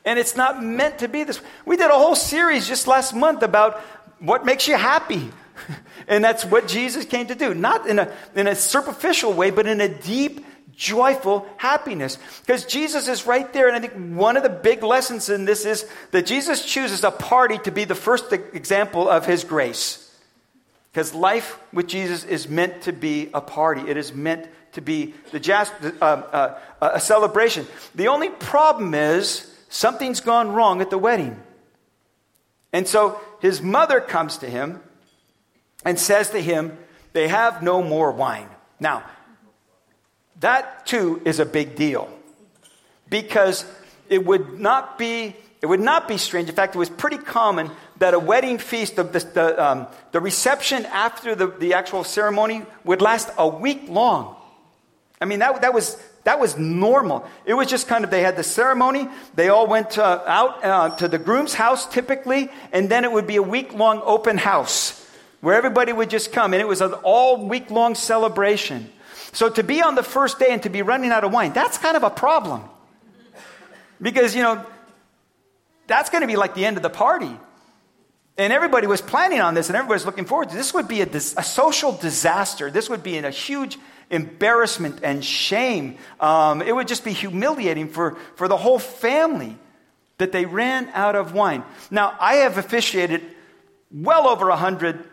And 0.04 0.18
it's 0.18 0.36
not 0.36 0.62
meant 0.62 1.00
to 1.00 1.08
be 1.08 1.24
this. 1.24 1.40
We 1.64 1.76
did 1.76 1.90
a 1.90 1.94
whole 1.94 2.14
series 2.14 2.68
just 2.68 2.86
last 2.86 3.14
month 3.14 3.42
about 3.42 3.80
what 4.18 4.44
makes 4.44 4.68
you 4.68 4.76
happy. 4.76 5.30
and 6.08 6.22
that's 6.22 6.44
what 6.44 6.68
Jesus 6.68 7.04
came 7.04 7.26
to 7.26 7.34
do. 7.34 7.54
Not 7.54 7.88
in 7.88 7.98
a, 7.98 8.12
in 8.34 8.46
a 8.46 8.54
superficial 8.54 9.32
way, 9.32 9.50
but 9.50 9.66
in 9.66 9.80
a 9.80 9.88
deep, 9.88 10.45
joyful 10.76 11.46
happiness. 11.56 12.18
Because 12.40 12.64
Jesus 12.64 13.08
is 13.08 13.26
right 13.26 13.50
there. 13.52 13.66
And 13.68 13.76
I 13.76 13.80
think 13.80 14.16
one 14.16 14.36
of 14.36 14.42
the 14.42 14.48
big 14.48 14.82
lessons 14.82 15.28
in 15.28 15.44
this 15.44 15.64
is 15.64 15.88
that 16.10 16.26
Jesus 16.26 16.64
chooses 16.64 17.02
a 17.02 17.10
party 17.10 17.58
to 17.58 17.70
be 17.70 17.84
the 17.84 17.94
first 17.94 18.32
example 18.32 19.08
of 19.08 19.26
his 19.26 19.44
grace. 19.44 20.02
Because 20.92 21.14
life 21.14 21.58
with 21.72 21.88
Jesus 21.88 22.24
is 22.24 22.48
meant 22.48 22.82
to 22.82 22.92
be 22.92 23.28
a 23.34 23.40
party, 23.40 23.82
it 23.82 23.96
is 23.96 24.14
meant 24.14 24.48
to 24.72 24.80
be 24.80 25.14
the, 25.30 25.94
uh, 26.00 26.04
uh, 26.04 26.58
a 26.80 27.00
celebration. 27.00 27.66
The 27.94 28.08
only 28.08 28.28
problem 28.28 28.94
is 28.94 29.50
something's 29.68 30.20
gone 30.20 30.52
wrong 30.52 30.80
at 30.80 30.90
the 30.90 30.98
wedding. 30.98 31.40
And 32.72 32.86
so 32.86 33.20
his 33.40 33.62
mother 33.62 34.00
comes 34.00 34.38
to 34.38 34.46
him 34.48 34.80
and 35.84 35.98
says 35.98 36.30
to 36.30 36.40
him, 36.40 36.76
They 37.12 37.28
have 37.28 37.62
no 37.62 37.82
more 37.82 38.12
wine. 38.12 38.48
Now, 38.80 39.04
that 40.40 40.86
too 40.86 41.20
is 41.24 41.40
a 41.40 41.46
big 41.46 41.76
deal 41.76 42.08
because 43.08 43.64
it 44.08 44.24
would 44.24 44.58
not 44.60 44.98
be 44.98 45.36
it 45.62 45.66
would 45.66 45.80
not 45.80 46.06
be 46.06 46.18
strange. 46.18 46.48
In 46.48 46.54
fact, 46.54 46.74
it 46.74 46.78
was 46.78 46.90
pretty 46.90 47.16
common 47.16 47.70
that 47.98 48.14
a 48.14 48.18
wedding 48.18 48.58
feast, 48.58 48.96
the, 48.96 49.04
the, 49.04 49.64
um, 49.64 49.86
the 50.12 50.20
reception 50.20 50.84
after 50.86 51.34
the, 51.34 51.46
the 51.46 51.74
actual 51.74 52.04
ceremony, 52.04 52.62
would 52.84 53.00
last 53.00 53.30
a 53.38 53.48
week 53.48 53.88
long. 53.88 54.36
I 55.20 55.24
mean, 55.24 55.38
that, 55.38 55.62
that, 55.62 55.72
was, 55.72 55.96
that 56.24 56.38
was 56.38 56.58
normal. 56.58 57.26
It 57.46 57.54
was 57.54 57.68
just 57.68 57.88
kind 57.88 58.04
of, 58.04 58.10
they 58.10 58.20
had 58.20 58.36
the 58.36 58.42
ceremony, 58.42 59.08
they 59.34 59.48
all 59.48 59.66
went 59.66 59.96
uh, 59.96 60.22
out 60.26 60.64
uh, 60.64 60.96
to 60.96 61.08
the 61.08 61.18
groom's 61.18 61.54
house 61.54 61.86
typically, 61.86 62.50
and 62.70 62.90
then 62.90 63.04
it 63.04 63.10
would 63.10 63.26
be 63.26 63.36
a 63.36 63.42
week 63.42 63.72
long 63.72 64.02
open 64.04 64.36
house 64.36 65.02
where 65.40 65.54
everybody 65.54 65.92
would 65.92 66.10
just 66.10 66.32
come, 66.32 66.52
and 66.52 66.60
it 66.60 66.68
was 66.68 66.80
an 66.80 66.92
all 67.02 67.48
week 67.48 67.70
long 67.70 67.94
celebration. 67.94 68.92
So 69.36 69.50
to 69.50 69.62
be 69.62 69.82
on 69.82 69.96
the 69.96 70.02
first 70.02 70.38
day 70.38 70.46
and 70.48 70.62
to 70.62 70.70
be 70.70 70.80
running 70.80 71.10
out 71.10 71.22
of 71.22 71.30
wine, 71.30 71.52
that's 71.52 71.76
kind 71.76 71.94
of 71.94 72.02
a 72.02 72.08
problem. 72.08 72.62
Because, 74.00 74.34
you 74.34 74.42
know, 74.42 74.64
that's 75.86 76.08
going 76.08 76.22
to 76.22 76.26
be 76.26 76.36
like 76.36 76.54
the 76.54 76.64
end 76.64 76.78
of 76.78 76.82
the 76.82 76.88
party. 76.88 77.38
And 78.38 78.50
everybody 78.50 78.86
was 78.86 79.02
planning 79.02 79.42
on 79.42 79.52
this 79.52 79.68
and 79.68 79.76
everybody's 79.76 80.06
looking 80.06 80.24
forward 80.24 80.48
to 80.48 80.54
this. 80.56 80.68
This 80.68 80.74
would 80.74 80.88
be 80.88 81.02
a, 81.02 81.06
a 81.14 81.20
social 81.20 81.92
disaster. 81.92 82.70
This 82.70 82.88
would 82.88 83.02
be 83.02 83.18
a 83.18 83.28
huge 83.28 83.76
embarrassment 84.08 85.00
and 85.02 85.22
shame. 85.22 85.98
Um, 86.18 86.62
it 86.62 86.74
would 86.74 86.88
just 86.88 87.04
be 87.04 87.12
humiliating 87.12 87.90
for, 87.90 88.16
for 88.36 88.48
the 88.48 88.56
whole 88.56 88.78
family 88.78 89.58
that 90.16 90.32
they 90.32 90.46
ran 90.46 90.88
out 90.94 91.14
of 91.14 91.34
wine. 91.34 91.62
Now, 91.90 92.16
I 92.18 92.36
have 92.36 92.56
officiated 92.56 93.20
well 93.92 94.28
over 94.28 94.48
a 94.48 94.56
hundred, 94.56 95.04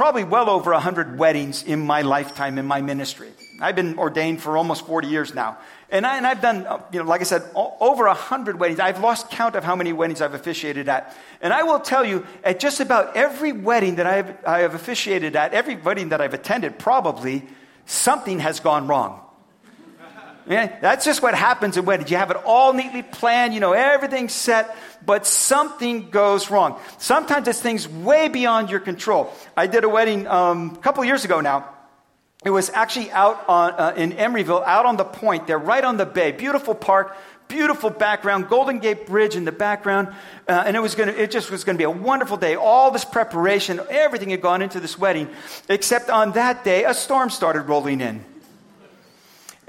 probably 0.00 0.24
well 0.24 0.48
over 0.48 0.72
a 0.72 0.80
hundred 0.80 1.18
weddings 1.18 1.62
in 1.62 1.78
my 1.78 2.00
lifetime 2.00 2.56
in 2.56 2.64
my 2.64 2.80
ministry. 2.80 3.28
I've 3.60 3.76
been 3.76 3.98
ordained 3.98 4.40
for 4.40 4.56
almost 4.56 4.86
40 4.86 5.08
years 5.08 5.34
now. 5.34 5.58
And, 5.90 6.06
I, 6.06 6.26
have 6.26 6.40
done, 6.40 6.66
uh, 6.66 6.82
you 6.90 7.00
know, 7.00 7.04
like 7.04 7.20
I 7.20 7.24
said, 7.24 7.42
over 7.54 8.06
100 8.06 8.58
weddings. 8.58 8.80
I've 8.80 9.00
lost 9.00 9.30
count 9.30 9.56
of 9.56 9.62
how 9.62 9.76
many 9.76 9.92
weddings 9.92 10.22
I've 10.22 10.32
officiated 10.32 10.88
at. 10.88 11.14
And 11.42 11.52
I 11.52 11.64
will 11.64 11.80
tell 11.80 12.02
you, 12.02 12.26
at 12.42 12.60
just 12.60 12.80
about 12.80 13.14
every 13.14 13.52
wedding 13.52 13.96
that 13.96 14.06
I 14.06 14.16
have, 14.16 14.38
I 14.46 14.58
have 14.60 14.74
officiated 14.74 15.36
at, 15.36 15.52
every 15.52 15.76
wedding 15.76 16.08
that 16.08 16.22
I've 16.22 16.32
attended, 16.32 16.78
probably 16.78 17.46
something 17.84 18.38
has 18.38 18.58
gone 18.58 18.86
wrong. 18.86 19.20
That's 20.46 21.04
just 21.04 21.22
what 21.22 21.34
happens 21.34 21.76
in 21.76 21.84
weddings. 21.84 22.10
You 22.10 22.16
have 22.16 22.30
it 22.30 22.36
all 22.44 22.72
neatly 22.72 23.02
planned, 23.02 23.54
you 23.54 23.60
know, 23.60 23.72
everything's 23.72 24.32
set, 24.32 24.76
but 25.04 25.26
something 25.26 26.10
goes 26.10 26.50
wrong. 26.50 26.80
Sometimes 26.98 27.46
it's 27.48 27.60
things 27.60 27.88
way 27.88 28.28
beyond 28.28 28.70
your 28.70 28.80
control. 28.80 29.32
I 29.56 29.66
did 29.66 29.84
a 29.84 29.88
wedding 29.88 30.26
um, 30.26 30.74
a 30.74 30.78
couple 30.78 31.04
years 31.04 31.24
ago 31.24 31.40
now 31.40 31.68
it 32.44 32.50
was 32.50 32.70
actually 32.70 33.10
out 33.10 33.44
on, 33.48 33.72
uh, 33.72 33.94
in 33.96 34.12
Emeryville, 34.12 34.64
out 34.64 34.86
on 34.86 34.96
the 34.96 35.04
point 35.04 35.46
there, 35.46 35.58
right 35.58 35.84
on 35.84 35.98
the 35.98 36.06
bay. 36.06 36.32
Beautiful 36.32 36.74
park, 36.74 37.14
beautiful 37.48 37.90
background, 37.90 38.48
Golden 38.48 38.78
Gate 38.78 39.06
Bridge 39.06 39.36
in 39.36 39.44
the 39.44 39.52
background, 39.52 40.08
uh, 40.48 40.62
and 40.64 40.74
it 40.74 40.80
was 40.80 40.94
going 40.94 41.10
to, 41.10 41.22
it 41.22 41.30
just 41.30 41.50
was 41.50 41.64
going 41.64 41.76
to 41.76 41.78
be 41.78 41.84
a 41.84 41.90
wonderful 41.90 42.38
day. 42.38 42.56
All 42.56 42.90
this 42.90 43.04
preparation, 43.04 43.78
everything 43.90 44.30
had 44.30 44.40
gone 44.40 44.62
into 44.62 44.80
this 44.80 44.98
wedding, 44.98 45.28
except 45.68 46.08
on 46.08 46.32
that 46.32 46.64
day, 46.64 46.84
a 46.84 46.94
storm 46.94 47.28
started 47.28 47.62
rolling 47.62 48.00
in. 48.00 48.24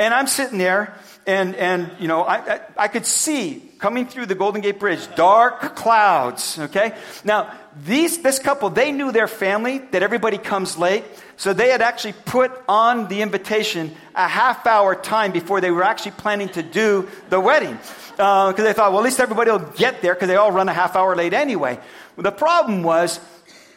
And 0.01 0.15
I'm 0.15 0.25
sitting 0.25 0.58
there, 0.58 0.96
and, 1.27 1.55
and 1.55 1.91
you 2.00 2.08
know, 2.08 2.24
I, 2.24 2.55
I, 2.55 2.62
I 2.75 2.88
could 2.88 3.05
see 3.05 3.70
coming 3.77 4.08
through 4.08 4.25
the 4.25 4.34
Golden 4.34 4.60
Gate 4.60 4.79
Bridge 4.79 5.08
dark 5.13 5.75
clouds, 5.75 6.58
okay? 6.58 6.96
Now, 7.24 7.53
these, 7.86 8.24
this 8.24 8.39
couple, 8.39 8.72
they 8.72 8.91
knew 8.91 9.12
their 9.12 9.27
family, 9.27 9.77
that 9.91 10.01
everybody 10.01 10.39
comes 10.39 10.75
late. 10.75 11.03
So 11.38 11.53
they 11.53 11.70
had 11.70 11.84
actually 11.84 12.13
put 12.25 12.51
on 12.67 13.10
the 13.10 13.22
invitation 13.22 13.96
a 14.15 14.27
half 14.27 14.65
hour 14.65 14.96
time 14.96 15.31
before 15.31 15.62
they 15.62 15.70
were 15.70 15.84
actually 15.84 16.13
planning 16.13 16.50
to 16.50 16.63
do 16.63 17.08
the 17.29 17.39
wedding. 17.39 17.77
Because 18.13 18.60
uh, 18.60 18.63
they 18.63 18.74
thought, 18.74 18.93
well, 18.93 19.01
at 19.01 19.05
least 19.05 19.20
everybody 19.20 19.51
will 19.51 19.60
get 19.60 20.01
there 20.01 20.15
because 20.15 20.29
they 20.29 20.36
all 20.36 20.51
run 20.51 20.67
a 20.67 20.74
half 20.74 20.96
hour 20.96 21.15
late 21.15 21.36
anyway. 21.36 21.79
Well, 22.15 22.24
the 22.24 22.31
problem 22.31 22.81
was 22.81 23.20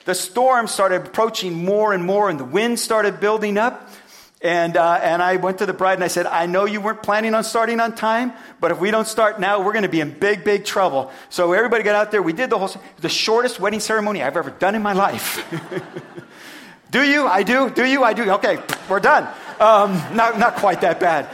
the 0.07 0.15
storm 0.15 0.69
started 0.69 1.07
approaching 1.07 1.53
more 1.67 1.93
and 1.93 2.03
more, 2.03 2.31
and 2.31 2.41
the 2.41 2.45
wind 2.45 2.81
started 2.81 3.21
building 3.21 3.59
up. 3.59 3.91
And, 4.45 4.77
uh, 4.77 5.01
and 5.03 5.23
I 5.23 5.37
went 5.37 5.59
to 5.59 5.67
the 5.67 5.73
bride 5.73 5.95
and 5.95 6.05
I 6.05 6.09
said, 6.09 6.27
I 6.27 6.45
know 6.45 6.67
you 6.67 6.79
weren't 6.83 7.03
planning 7.03 7.35
on 7.35 7.45
starting 7.45 7.81
on 7.81 7.95
time, 7.95 8.35
but 8.61 8.73
if 8.73 8.79
we 8.79 8.91
don't 8.91 9.09
start 9.09 9.41
now, 9.41 9.63
we're 9.63 9.73
going 9.73 9.85
to 9.85 9.89
be 9.89 10.03
in 10.03 10.11
big, 10.11 10.45
big 10.45 10.67
trouble. 10.67 11.11
So 11.31 11.55
everybody 11.55 11.83
got 11.83 11.95
out 11.95 12.11
there. 12.11 12.23
We 12.23 12.35
did 12.35 12.51
the 12.51 12.59
whole, 12.59 12.71
the 12.99 13.09
shortest 13.09 13.59
wedding 13.59 13.81
ceremony 13.81 14.23
I've 14.23 14.37
ever 14.37 14.51
done 14.51 14.75
in 14.75 14.83
my 14.83 14.93
life. 14.93 15.43
do 16.91 17.03
you? 17.03 17.27
I 17.27 17.43
do. 17.43 17.71
Do 17.71 17.87
you? 17.87 18.05
I 18.05 18.13
do. 18.13 18.33
Okay, 18.33 18.59
we're 18.87 19.01
done. 19.01 19.25
Um, 19.59 19.95
not, 20.15 20.39
not 20.39 20.57
quite 20.57 20.83
that 20.83 21.01
bad. 21.01 21.27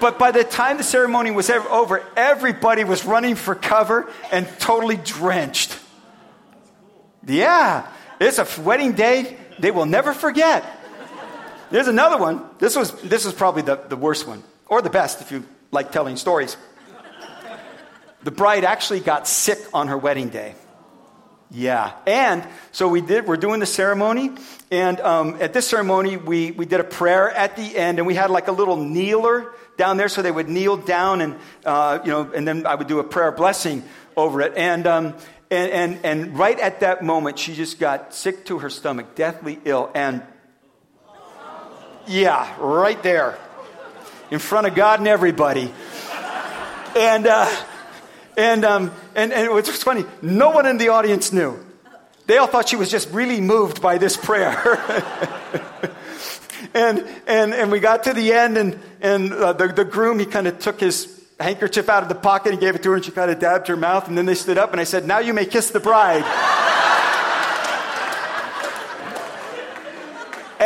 But 0.00 0.18
by 0.18 0.32
the 0.32 0.42
time 0.42 0.78
the 0.78 0.82
ceremony 0.82 1.30
was 1.30 1.48
over, 1.48 2.04
everybody 2.16 2.82
was 2.82 3.04
running 3.04 3.36
for 3.36 3.54
cover 3.54 4.10
and 4.32 4.48
totally 4.58 4.96
drenched. 4.96 5.78
Yeah, 7.28 7.88
it's 8.20 8.38
a 8.38 8.60
wedding 8.60 8.94
day 8.94 9.36
they 9.60 9.70
will 9.70 9.86
never 9.86 10.12
forget. 10.12 10.64
There's 11.70 11.88
another 11.88 12.18
one. 12.18 12.44
This 12.58 12.76
was, 12.76 12.92
this 13.02 13.24
was 13.24 13.34
probably 13.34 13.62
the, 13.62 13.76
the 13.76 13.96
worst 13.96 14.26
one, 14.26 14.42
or 14.66 14.82
the 14.82 14.90
best 14.90 15.20
if 15.20 15.32
you 15.32 15.44
like 15.70 15.92
telling 15.92 16.16
stories. 16.16 16.56
The 18.22 18.30
bride 18.30 18.64
actually 18.64 19.00
got 19.00 19.28
sick 19.28 19.58
on 19.72 19.88
her 19.88 19.98
wedding 19.98 20.30
day. 20.30 20.54
Yeah. 21.50 21.92
And 22.06 22.44
so 22.72 22.88
we 22.88 23.00
did, 23.00 23.26
we're 23.26 23.36
doing 23.36 23.60
the 23.60 23.66
ceremony. 23.66 24.32
And 24.70 25.00
um, 25.00 25.36
at 25.40 25.52
this 25.52 25.68
ceremony, 25.68 26.16
we, 26.16 26.50
we 26.50 26.66
did 26.66 26.80
a 26.80 26.84
prayer 26.84 27.30
at 27.30 27.56
the 27.56 27.76
end, 27.76 27.98
and 27.98 28.06
we 28.06 28.14
had 28.14 28.30
like 28.30 28.48
a 28.48 28.52
little 28.52 28.76
kneeler 28.76 29.52
down 29.76 29.96
there, 29.96 30.08
so 30.08 30.22
they 30.22 30.32
would 30.32 30.48
kneel 30.48 30.76
down, 30.76 31.20
and, 31.20 31.36
uh, 31.64 32.00
you 32.04 32.10
know, 32.10 32.30
and 32.34 32.48
then 32.48 32.66
I 32.66 32.74
would 32.74 32.88
do 32.88 32.98
a 32.98 33.04
prayer 33.04 33.30
blessing 33.30 33.84
over 34.16 34.40
it. 34.40 34.54
And, 34.56 34.86
um, 34.86 35.14
and, 35.50 35.70
and, 35.70 36.04
and 36.04 36.38
right 36.38 36.58
at 36.58 36.80
that 36.80 37.04
moment, 37.04 37.38
she 37.38 37.54
just 37.54 37.78
got 37.78 38.12
sick 38.12 38.46
to 38.46 38.58
her 38.58 38.70
stomach, 38.70 39.14
deathly 39.14 39.60
ill. 39.64 39.90
And 39.94 40.22
yeah, 42.06 42.54
right 42.58 43.02
there. 43.02 43.38
In 44.30 44.38
front 44.38 44.66
of 44.66 44.74
God 44.74 44.98
and 44.98 45.08
everybody. 45.08 45.72
And, 46.96 47.26
uh, 47.26 47.54
and, 48.36 48.64
um, 48.64 48.92
and, 49.14 49.32
and 49.32 49.44
it 49.44 49.52
was 49.52 49.82
funny. 49.82 50.04
No 50.22 50.50
one 50.50 50.66
in 50.66 50.78
the 50.78 50.88
audience 50.88 51.32
knew. 51.32 51.64
They 52.26 52.38
all 52.38 52.46
thought 52.46 52.68
she 52.68 52.76
was 52.76 52.90
just 52.90 53.10
really 53.10 53.40
moved 53.40 53.80
by 53.80 53.98
this 53.98 54.16
prayer. 54.16 54.56
and, 56.74 57.06
and, 57.26 57.54
and 57.54 57.70
we 57.70 57.78
got 57.78 58.04
to 58.04 58.12
the 58.12 58.32
end, 58.32 58.58
and, 58.58 58.78
and 59.00 59.32
uh, 59.32 59.52
the, 59.52 59.68
the 59.68 59.84
groom, 59.84 60.18
he 60.18 60.26
kind 60.26 60.48
of 60.48 60.58
took 60.58 60.80
his 60.80 61.24
handkerchief 61.38 61.88
out 61.88 62.02
of 62.02 62.08
the 62.08 62.14
pocket 62.16 62.52
and 62.52 62.60
gave 62.60 62.74
it 62.74 62.82
to 62.82 62.90
her, 62.90 62.96
and 62.96 63.04
she 63.04 63.12
kind 63.12 63.30
of 63.30 63.38
dabbed 63.38 63.68
her 63.68 63.76
mouth. 63.76 64.08
And 64.08 64.18
then 64.18 64.26
they 64.26 64.34
stood 64.34 64.58
up, 64.58 64.72
and 64.72 64.80
I 64.80 64.84
said, 64.84 65.06
Now 65.06 65.20
you 65.20 65.34
may 65.34 65.46
kiss 65.46 65.70
the 65.70 65.80
bride. 65.80 66.24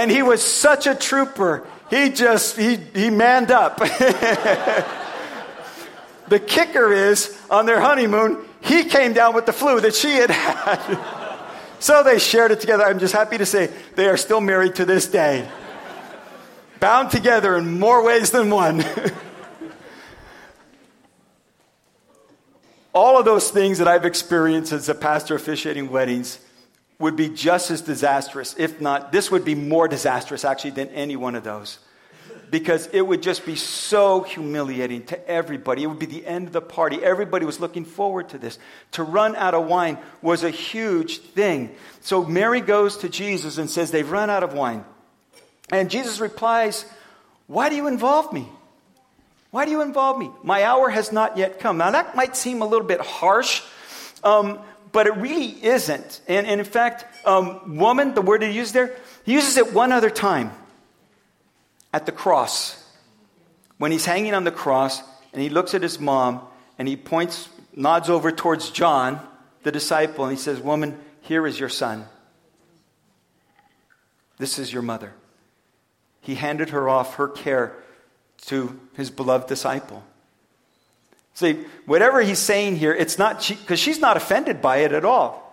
And 0.00 0.10
he 0.10 0.22
was 0.22 0.42
such 0.42 0.86
a 0.86 0.94
trooper. 0.94 1.66
He 1.90 2.08
just, 2.08 2.56
he, 2.56 2.76
he 2.76 3.10
manned 3.10 3.50
up. 3.50 3.76
the 3.80 4.86
kicker 6.40 6.90
is, 6.90 7.38
on 7.50 7.66
their 7.66 7.82
honeymoon, 7.82 8.42
he 8.62 8.84
came 8.84 9.12
down 9.12 9.34
with 9.34 9.44
the 9.44 9.52
flu 9.52 9.78
that 9.78 9.94
she 9.94 10.12
had 10.12 10.30
had. 10.30 10.98
so 11.80 12.02
they 12.02 12.18
shared 12.18 12.50
it 12.50 12.60
together. 12.60 12.82
I'm 12.82 12.98
just 12.98 13.12
happy 13.12 13.36
to 13.36 13.44
say 13.44 13.68
they 13.94 14.08
are 14.08 14.16
still 14.16 14.40
married 14.40 14.76
to 14.76 14.86
this 14.86 15.06
day. 15.06 15.46
Bound 16.78 17.10
together 17.10 17.58
in 17.58 17.78
more 17.78 18.02
ways 18.02 18.30
than 18.30 18.48
one. 18.48 18.82
all 22.94 23.18
of 23.18 23.26
those 23.26 23.50
things 23.50 23.76
that 23.76 23.86
I've 23.86 24.06
experienced 24.06 24.72
as 24.72 24.88
a 24.88 24.94
pastor 24.94 25.34
officiating 25.34 25.90
weddings 25.90 26.38
would 27.00 27.16
be 27.16 27.28
just 27.28 27.70
as 27.70 27.80
disastrous, 27.80 28.54
if 28.58 28.80
not, 28.80 29.10
this 29.10 29.30
would 29.30 29.44
be 29.44 29.56
more 29.56 29.88
disastrous 29.88 30.44
actually 30.44 30.72
than 30.72 30.88
any 30.90 31.16
one 31.16 31.34
of 31.34 31.42
those. 31.42 31.78
Because 32.50 32.88
it 32.92 33.00
would 33.00 33.22
just 33.22 33.46
be 33.46 33.56
so 33.56 34.22
humiliating 34.22 35.06
to 35.06 35.28
everybody. 35.28 35.84
It 35.84 35.86
would 35.86 36.00
be 36.00 36.06
the 36.06 36.26
end 36.26 36.48
of 36.48 36.52
the 36.52 36.60
party. 36.60 37.02
Everybody 37.02 37.46
was 37.46 37.60
looking 37.60 37.84
forward 37.84 38.28
to 38.30 38.38
this. 38.38 38.58
To 38.92 39.02
run 39.02 39.34
out 39.36 39.54
of 39.54 39.66
wine 39.66 39.98
was 40.20 40.44
a 40.44 40.50
huge 40.50 41.18
thing. 41.18 41.74
So 42.00 42.24
Mary 42.24 42.60
goes 42.60 42.98
to 42.98 43.08
Jesus 43.08 43.56
and 43.56 43.70
says, 43.70 43.92
They've 43.92 44.10
run 44.10 44.30
out 44.30 44.42
of 44.42 44.52
wine. 44.52 44.84
And 45.70 45.90
Jesus 45.90 46.20
replies, 46.20 46.84
Why 47.46 47.68
do 47.68 47.76
you 47.76 47.86
involve 47.86 48.32
me? 48.32 48.48
Why 49.52 49.64
do 49.64 49.70
you 49.70 49.80
involve 49.80 50.18
me? 50.18 50.30
My 50.42 50.64
hour 50.64 50.90
has 50.90 51.12
not 51.12 51.36
yet 51.36 51.60
come. 51.60 51.78
Now, 51.78 51.90
that 51.92 52.14
might 52.14 52.36
seem 52.36 52.62
a 52.62 52.66
little 52.66 52.86
bit 52.86 53.00
harsh, 53.00 53.62
um, 54.22 54.60
but 54.92 55.06
it 55.06 55.16
really 55.16 55.62
isn't. 55.64 56.20
And, 56.26 56.46
and 56.46 56.60
in 56.60 56.66
fact, 56.66 57.04
um, 57.26 57.76
woman, 57.76 58.14
the 58.14 58.22
word 58.22 58.42
he 58.42 58.50
used 58.50 58.74
there, 58.74 58.96
he 59.24 59.32
uses 59.32 59.56
it 59.56 59.72
one 59.72 59.92
other 59.92 60.10
time 60.10 60.52
at 61.92 62.06
the 62.06 62.12
cross. 62.12 62.76
When 63.78 63.92
he's 63.92 64.04
hanging 64.04 64.34
on 64.34 64.44
the 64.44 64.50
cross 64.50 65.02
and 65.32 65.40
he 65.40 65.48
looks 65.48 65.74
at 65.74 65.82
his 65.82 65.98
mom 65.98 66.42
and 66.78 66.86
he 66.88 66.96
points, 66.96 67.48
nods 67.74 68.10
over 68.10 68.32
towards 68.32 68.70
John, 68.70 69.20
the 69.62 69.72
disciple, 69.72 70.24
and 70.24 70.36
he 70.36 70.42
says, 70.42 70.60
Woman, 70.60 70.98
here 71.22 71.46
is 71.46 71.58
your 71.58 71.68
son. 71.68 72.06
This 74.38 74.58
is 74.58 74.72
your 74.72 74.82
mother. 74.82 75.12
He 76.22 76.34
handed 76.34 76.70
her 76.70 76.88
off 76.88 77.16
her 77.16 77.28
care 77.28 77.76
to 78.46 78.78
his 78.94 79.10
beloved 79.10 79.48
disciple. 79.48 80.02
See, 81.40 81.64
whatever 81.86 82.20
he's 82.20 82.38
saying 82.38 82.76
here, 82.76 82.92
it's 82.92 83.16
not 83.16 83.38
because 83.48 83.78
she, 83.78 83.92
she's 83.92 83.98
not 83.98 84.18
offended 84.18 84.60
by 84.60 84.80
it 84.80 84.92
at 84.92 85.06
all. 85.06 85.46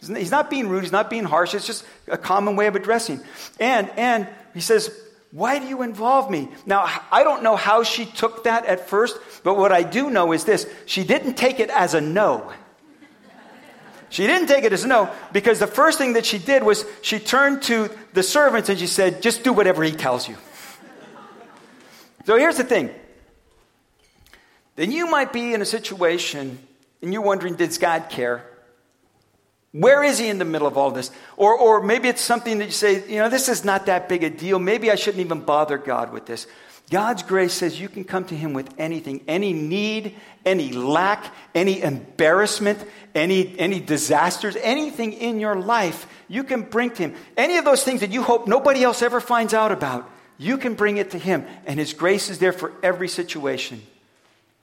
He's 0.00 0.30
not 0.30 0.48
being 0.48 0.70
rude, 0.70 0.84
he's 0.84 0.90
not 0.90 1.10
being 1.10 1.24
harsh, 1.24 1.54
it's 1.54 1.66
just 1.66 1.84
a 2.08 2.16
common 2.16 2.56
way 2.56 2.66
of 2.66 2.76
addressing. 2.76 3.20
And 3.60 3.90
and 3.98 4.26
he 4.54 4.62
says, 4.62 4.90
Why 5.30 5.58
do 5.58 5.66
you 5.66 5.82
involve 5.82 6.30
me? 6.30 6.48
Now, 6.64 6.90
I 7.12 7.24
don't 7.24 7.42
know 7.42 7.56
how 7.56 7.82
she 7.82 8.06
took 8.06 8.44
that 8.44 8.64
at 8.64 8.88
first, 8.88 9.18
but 9.44 9.58
what 9.58 9.70
I 9.70 9.82
do 9.82 10.08
know 10.08 10.32
is 10.32 10.44
this 10.44 10.66
she 10.86 11.04
didn't 11.04 11.34
take 11.34 11.60
it 11.60 11.68
as 11.68 11.92
a 11.92 12.00
no. 12.00 12.50
She 14.08 14.26
didn't 14.26 14.48
take 14.48 14.64
it 14.64 14.72
as 14.72 14.82
a 14.82 14.88
no 14.88 15.10
because 15.34 15.58
the 15.58 15.66
first 15.66 15.98
thing 15.98 16.14
that 16.14 16.24
she 16.24 16.38
did 16.38 16.62
was 16.62 16.86
she 17.02 17.18
turned 17.18 17.60
to 17.64 17.90
the 18.14 18.22
servants 18.22 18.70
and 18.70 18.78
she 18.78 18.86
said, 18.86 19.20
Just 19.20 19.44
do 19.44 19.52
whatever 19.52 19.84
he 19.84 19.92
tells 19.92 20.26
you. 20.26 20.38
So 22.24 22.38
here's 22.38 22.56
the 22.56 22.64
thing. 22.64 22.94
Then 24.76 24.90
you 24.90 25.10
might 25.10 25.32
be 25.32 25.54
in 25.54 25.62
a 25.62 25.66
situation 25.66 26.58
and 27.02 27.12
you're 27.12 27.22
wondering, 27.22 27.54
does 27.54 27.78
God 27.78 28.08
care? 28.08 28.44
Where 29.72 30.02
is 30.02 30.18
he 30.18 30.28
in 30.28 30.38
the 30.38 30.44
middle 30.44 30.66
of 30.66 30.76
all 30.76 30.90
this? 30.90 31.10
Or, 31.36 31.56
or 31.56 31.82
maybe 31.82 32.08
it's 32.08 32.20
something 32.20 32.58
that 32.58 32.66
you 32.66 32.72
say, 32.72 33.08
you 33.08 33.18
know, 33.18 33.28
this 33.28 33.48
is 33.48 33.64
not 33.64 33.86
that 33.86 34.08
big 34.08 34.22
a 34.22 34.30
deal. 34.30 34.58
Maybe 34.58 34.90
I 34.90 34.96
shouldn't 34.96 35.24
even 35.24 35.40
bother 35.40 35.78
God 35.78 36.12
with 36.12 36.26
this. 36.26 36.46
God's 36.90 37.22
grace 37.22 37.54
says 37.54 37.80
you 37.80 37.88
can 37.88 38.04
come 38.04 38.26
to 38.26 38.36
him 38.36 38.52
with 38.52 38.68
anything, 38.76 39.22
any 39.26 39.54
need, 39.54 40.14
any 40.44 40.72
lack, 40.72 41.32
any 41.54 41.80
embarrassment, 41.80 42.84
any, 43.14 43.58
any 43.58 43.80
disasters, 43.80 44.56
anything 44.60 45.14
in 45.14 45.40
your 45.40 45.56
life, 45.56 46.06
you 46.28 46.44
can 46.44 46.62
bring 46.62 46.90
to 46.90 47.04
him. 47.04 47.14
Any 47.36 47.56
of 47.56 47.64
those 47.64 47.82
things 47.82 48.00
that 48.00 48.10
you 48.10 48.22
hope 48.22 48.46
nobody 48.46 48.82
else 48.82 49.00
ever 49.00 49.20
finds 49.20 49.54
out 49.54 49.72
about. 49.72 50.10
You 50.38 50.58
can 50.58 50.74
bring 50.74 50.96
it 50.96 51.12
to 51.12 51.18
Him, 51.18 51.46
and 51.66 51.78
His 51.78 51.92
grace 51.92 52.28
is 52.28 52.40
there 52.40 52.52
for 52.52 52.72
every 52.82 53.08
situation. 53.08 53.80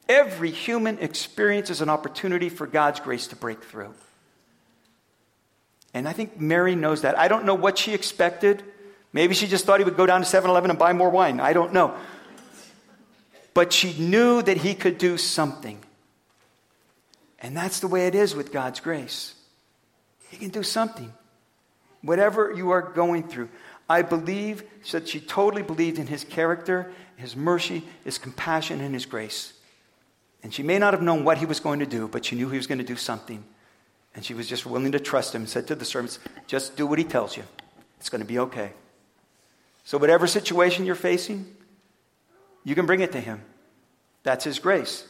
Every 0.10 0.50
human 0.50 0.98
experience 0.98 1.70
is 1.70 1.82
an 1.82 1.90
opportunity 1.90 2.50
for 2.50 2.66
God's 2.66 3.00
grace 3.00 3.28
to 3.28 3.36
break 3.36 3.64
through. 3.64 3.94
And 5.94 6.08
I 6.08 6.14
think 6.14 6.40
Mary 6.40 6.76
knows 6.76 7.04
that. 7.04 7.18
I 7.18 7.28
don't 7.28 7.46
know 7.46 7.54
what 7.54 7.78
she 7.78 7.94
expected. 7.94 8.64
Maybe 9.14 9.36
she 9.36 9.48
just 9.48 9.66
thought 9.66 9.80
he 9.80 9.84
would 9.86 9.98
go 9.98 10.08
down 10.08 10.22
to 10.22 10.26
7 10.26 10.50
Eleven 10.50 10.72
and 10.72 10.80
buy 10.80 10.94
more 10.94 11.12
wine. 11.12 11.40
I 11.40 11.54
don't 11.54 11.74
know. 11.74 11.96
But 13.54 13.72
she 13.72 13.94
knew 14.00 14.42
that 14.42 14.58
he 14.58 14.74
could 14.74 14.98
do 14.98 15.18
something. 15.18 15.80
And 17.40 17.56
that's 17.56 17.80
the 17.80 17.88
way 17.88 18.08
it 18.08 18.16
is 18.16 18.36
with 18.36 18.52
God's 18.52 18.80
grace. 18.80 19.36
He 20.30 20.38
can 20.38 20.50
do 20.50 20.64
something. 20.64 21.14
Whatever 22.02 22.52
you 22.52 22.72
are 22.72 22.82
going 22.82 23.28
through. 23.28 23.50
I 23.88 24.02
believe 24.02 24.64
that 24.92 25.08
she 25.08 25.20
totally 25.20 25.64
believed 25.64 26.00
in 26.00 26.08
his 26.08 26.24
character, 26.24 26.92
his 27.16 27.36
mercy, 27.36 27.84
his 28.04 28.18
compassion, 28.18 28.82
and 28.82 28.94
his 28.94 29.06
grace. 29.06 29.54
And 30.44 30.54
she 30.54 30.64
may 30.64 30.80
not 30.80 30.94
have 30.94 31.02
known 31.02 31.24
what 31.24 31.38
he 31.38 31.46
was 31.46 31.60
going 31.60 31.80
to 31.80 31.86
do, 31.86 32.08
but 32.08 32.26
she 32.26 32.36
knew 32.36 32.50
he 32.50 32.58
was 32.58 32.68
going 32.68 32.78
to 32.78 32.84
do 32.84 32.96
something. 32.96 33.44
And 34.16 34.24
she 34.24 34.34
was 34.34 34.48
just 34.48 34.66
willing 34.66 34.92
to 34.94 35.00
trust 35.00 35.36
him 35.36 35.42
and 35.42 35.50
said 35.50 35.68
to 35.68 35.76
the 35.76 35.86
servants, 35.86 36.20
just 36.48 36.76
do 36.76 36.88
what 36.88 36.98
he 36.98 37.04
tells 37.04 37.36
you. 37.38 37.44
It's 38.00 38.10
going 38.10 38.22
to 38.22 38.28
be 38.28 38.40
okay. 38.40 38.72
So, 39.84 39.98
whatever 39.98 40.28
situation 40.28 40.86
you're 40.86 40.96
facing, 40.96 41.46
you 42.64 42.76
can 42.76 42.86
bring 42.86 43.02
it 43.02 43.12
to 43.12 43.20
him. 43.20 43.42
That's 44.24 44.46
his 44.46 44.60
grace. 44.60 45.06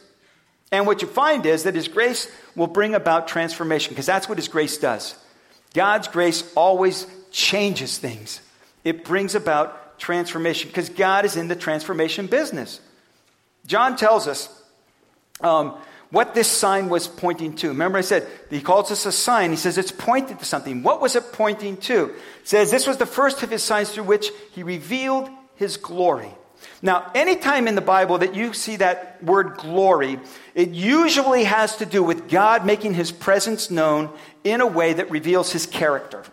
And 0.72 0.86
what 0.86 1.02
you 1.02 1.08
find 1.08 1.44
is 1.46 1.64
that 1.64 1.74
his 1.74 1.88
grace 1.88 2.30
will 2.56 2.66
bring 2.66 2.94
about 2.94 3.28
transformation, 3.28 3.90
because 3.90 4.06
that's 4.06 4.28
what 4.28 4.38
his 4.38 4.48
grace 4.48 4.78
does. 4.78 5.16
God's 5.74 6.08
grace 6.08 6.52
always 6.56 7.06
changes 7.30 7.98
things 7.98 8.40
it 8.84 9.04
brings 9.04 9.34
about 9.34 9.98
transformation 9.98 10.68
because 10.68 10.88
God 10.88 11.24
is 11.24 11.36
in 11.36 11.48
the 11.48 11.56
transformation 11.56 12.26
business. 12.26 12.80
John 13.66 13.96
tells 13.96 14.26
us 14.26 14.48
um, 15.42 15.76
what 16.10 16.34
this 16.34 16.48
sign 16.48 16.88
was 16.88 17.06
pointing 17.06 17.54
to. 17.56 17.68
Remember, 17.68 17.98
I 17.98 18.02
said 18.02 18.26
he 18.50 18.60
calls 18.60 18.88
this 18.88 19.06
a 19.06 19.12
sign. 19.12 19.50
He 19.50 19.56
says 19.56 19.78
it's 19.78 19.92
pointing 19.92 20.36
to 20.38 20.44
something. 20.44 20.82
What 20.82 21.00
was 21.00 21.16
it 21.16 21.32
pointing 21.32 21.76
to? 21.78 22.06
It 22.06 22.48
says 22.48 22.70
this 22.70 22.86
was 22.86 22.96
the 22.96 23.06
first 23.06 23.42
of 23.42 23.50
his 23.50 23.62
signs 23.62 23.90
through 23.92 24.04
which 24.04 24.30
he 24.52 24.62
revealed 24.62 25.30
his 25.56 25.76
glory. 25.76 26.30
Now, 26.82 27.10
anytime 27.14 27.68
in 27.68 27.74
the 27.74 27.80
Bible 27.80 28.18
that 28.18 28.34
you 28.34 28.52
see 28.52 28.76
that 28.76 29.22
word 29.22 29.56
glory, 29.56 30.18
it 30.54 30.70
usually 30.70 31.44
has 31.44 31.76
to 31.76 31.86
do 31.86 32.02
with 32.02 32.28
God 32.28 32.66
making 32.66 32.94
his 32.94 33.12
presence 33.12 33.70
known 33.70 34.10
in 34.44 34.60
a 34.60 34.66
way 34.66 34.94
that 34.94 35.10
reveals 35.10 35.52
his 35.52 35.66
character. 35.66 36.24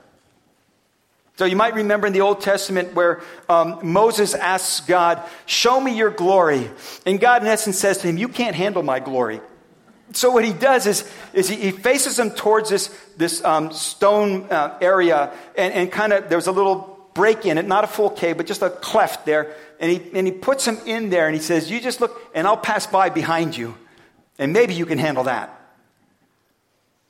So 1.38 1.46
you 1.46 1.56
might 1.56 1.76
remember 1.76 2.08
in 2.08 2.14
the 2.14 2.22
Old 2.22 2.42
Testament 2.42 2.96
where 2.96 3.22
um, 3.48 3.80
Moses 3.84 4.34
asks 4.34 4.86
God, 4.86 5.22
Show 5.46 5.80
me 5.80 5.96
your 5.96 6.10
glory. 6.10 6.70
And 7.06 7.20
God, 7.20 7.44
in 7.44 7.48
essence, 7.48 7.78
says 7.78 8.00
to 8.00 8.08
him, 8.08 8.18
You 8.18 8.28
can't 8.28 8.56
handle 8.56 8.82
my 8.82 9.00
glory. 9.00 9.40
So 10.14 10.32
what 10.32 10.44
he 10.44 10.54
does 10.54 10.88
is, 10.88 11.10
is 11.34 11.48
he, 11.48 11.58
he 11.58 11.72
faces 11.72 12.18
him 12.18 12.32
towards 12.32 12.70
this, 12.70 12.88
this 13.18 13.44
um, 13.44 13.72
stone 13.72 14.48
uh, 14.50 14.78
area, 14.82 15.32
and, 15.56 15.74
and 15.74 15.92
kind 15.92 16.12
of 16.12 16.28
there's 16.28 16.48
a 16.48 16.52
little 16.52 17.08
break 17.14 17.46
in 17.46 17.58
it, 17.58 17.68
not 17.68 17.84
a 17.84 17.88
full 17.88 18.10
cave, 18.10 18.38
but 18.38 18.48
just 18.48 18.64
a 18.64 18.70
cleft 18.70 19.26
there. 19.26 19.56
And 19.80 19.92
he, 19.92 20.18
and 20.18 20.26
he 20.26 20.34
puts 20.34 20.66
him 20.66 20.80
in 20.88 21.10
there, 21.12 21.28
and 21.28 21.36
he 21.36 21.42
says, 21.42 21.70
You 21.70 21.80
just 21.80 22.02
look, 22.02 22.20
and 22.34 22.48
I'll 22.48 22.58
pass 22.58 22.88
by 22.88 23.10
behind 23.10 23.56
you, 23.56 23.76
and 24.40 24.54
maybe 24.54 24.74
you 24.74 24.88
can 24.88 24.98
handle 24.98 25.26
that. 25.26 25.54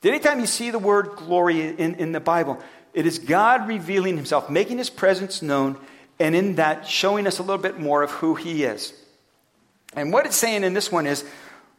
Anytime 0.03 0.39
you 0.39 0.45
see 0.45 0.71
the 0.71 0.79
word 0.79 1.15
glory 1.17 1.61
in, 1.61 1.95
in 1.95 2.11
the 2.11 2.19
Bible, 2.19 2.61
it 2.97 3.05
is 3.05 3.19
God 3.19 3.67
revealing 3.67 4.15
himself, 4.15 4.49
making 4.49 4.79
his 4.79 4.89
presence 4.89 5.43
known, 5.43 5.77
and 6.17 6.33
in 6.33 6.55
that 6.55 6.87
showing 6.87 7.27
us 7.27 7.37
a 7.37 7.43
little 7.43 7.61
bit 7.61 7.79
more 7.79 8.01
of 8.01 8.09
who 8.09 8.33
he 8.33 8.63
is. 8.63 8.91
And 9.93 10.11
what 10.11 10.25
it's 10.25 10.35
saying 10.35 10.63
in 10.63 10.73
this 10.73 10.91
one 10.91 11.05
is 11.05 11.23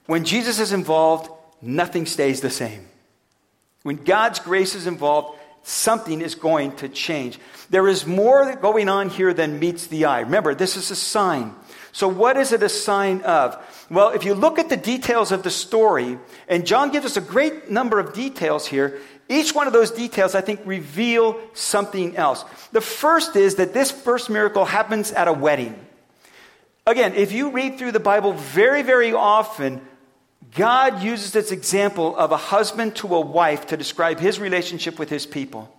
when 0.06 0.24
Jesus 0.24 0.60
is 0.60 0.72
involved, 0.72 1.28
nothing 1.60 2.06
stays 2.06 2.40
the 2.40 2.50
same. 2.50 2.86
When 3.82 3.96
God's 3.96 4.38
grace 4.38 4.76
is 4.76 4.86
involved, 4.86 5.40
something 5.64 6.20
is 6.20 6.36
going 6.36 6.76
to 6.76 6.88
change. 6.88 7.40
There 7.68 7.88
is 7.88 8.06
more 8.06 8.54
going 8.54 8.88
on 8.88 9.10
here 9.10 9.34
than 9.34 9.58
meets 9.58 9.88
the 9.88 10.04
eye. 10.04 10.20
Remember, 10.20 10.54
this 10.54 10.76
is 10.76 10.92
a 10.92 10.96
sign. 10.96 11.52
So, 11.90 12.06
what 12.06 12.36
is 12.36 12.52
it 12.52 12.62
a 12.62 12.68
sign 12.68 13.22
of? 13.22 13.56
Well, 13.90 14.10
if 14.10 14.24
you 14.24 14.34
look 14.34 14.60
at 14.60 14.68
the 14.68 14.76
details 14.76 15.32
of 15.32 15.42
the 15.42 15.50
story, 15.50 16.16
and 16.46 16.64
John 16.64 16.92
gives 16.92 17.06
us 17.06 17.16
a 17.16 17.20
great 17.20 17.72
number 17.72 17.98
of 17.98 18.12
details 18.14 18.68
here, 18.68 19.00
each 19.28 19.54
one 19.54 19.66
of 19.66 19.72
those 19.72 19.90
details, 19.90 20.34
I 20.34 20.40
think, 20.40 20.60
reveal 20.64 21.38
something 21.52 22.16
else. 22.16 22.44
The 22.72 22.80
first 22.80 23.36
is 23.36 23.56
that 23.56 23.74
this 23.74 23.90
first 23.90 24.30
miracle 24.30 24.64
happens 24.64 25.12
at 25.12 25.28
a 25.28 25.32
wedding. 25.32 25.78
Again, 26.86 27.14
if 27.14 27.32
you 27.32 27.50
read 27.50 27.78
through 27.78 27.92
the 27.92 28.00
Bible 28.00 28.32
very, 28.32 28.82
very 28.82 29.12
often, 29.12 29.86
God 30.54 31.02
uses 31.02 31.32
this 31.32 31.52
example 31.52 32.16
of 32.16 32.32
a 32.32 32.36
husband 32.36 32.96
to 32.96 33.14
a 33.14 33.20
wife 33.20 33.66
to 33.66 33.76
describe 33.76 34.18
his 34.18 34.40
relationship 34.40 34.98
with 34.98 35.10
his 35.10 35.26
people 35.26 35.72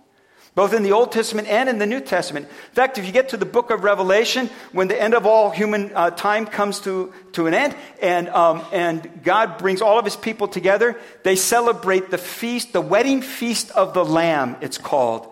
both 0.54 0.74
in 0.74 0.82
the 0.82 0.92
Old 0.92 1.12
Testament 1.12 1.48
and 1.48 1.68
in 1.68 1.78
the 1.78 1.86
New 1.86 2.00
Testament. 2.00 2.46
In 2.46 2.74
fact, 2.74 2.98
if 2.98 3.06
you 3.06 3.12
get 3.12 3.28
to 3.30 3.36
the 3.36 3.46
book 3.46 3.70
of 3.70 3.84
Revelation, 3.84 4.50
when 4.72 4.88
the 4.88 5.00
end 5.00 5.14
of 5.14 5.26
all 5.26 5.50
human 5.50 5.92
uh, 5.94 6.10
time 6.10 6.46
comes 6.46 6.80
to, 6.80 7.12
to 7.32 7.46
an 7.46 7.54
end, 7.54 7.76
and, 8.02 8.28
um, 8.30 8.64
and 8.72 9.22
God 9.22 9.58
brings 9.58 9.80
all 9.80 9.98
of 9.98 10.04
his 10.04 10.16
people 10.16 10.48
together, 10.48 10.98
they 11.22 11.36
celebrate 11.36 12.10
the 12.10 12.18
feast, 12.18 12.72
the 12.72 12.80
wedding 12.80 13.22
feast 13.22 13.70
of 13.70 13.94
the 13.94 14.04
Lamb, 14.04 14.56
it's 14.60 14.78
called. 14.78 15.29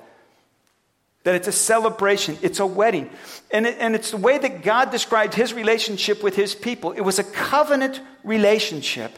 That 1.29 1.35
it's 1.35 1.47
a 1.47 1.53
celebration, 1.53 2.39
it's 2.41 2.59
a 2.59 2.65
wedding. 2.65 3.11
And, 3.51 3.67
it, 3.67 3.77
and 3.79 3.95
it's 3.95 4.13
the 4.13 4.17
way 4.17 4.39
that 4.39 4.63
God 4.63 4.91
described 4.91 5.35
his 5.35 5.53
relationship 5.53 6.23
with 6.23 6.35
his 6.35 6.55
people. 6.55 6.93
It 6.93 7.03
was 7.03 7.19
a 7.19 7.25
covenant 7.25 8.01
relationship. 8.25 9.13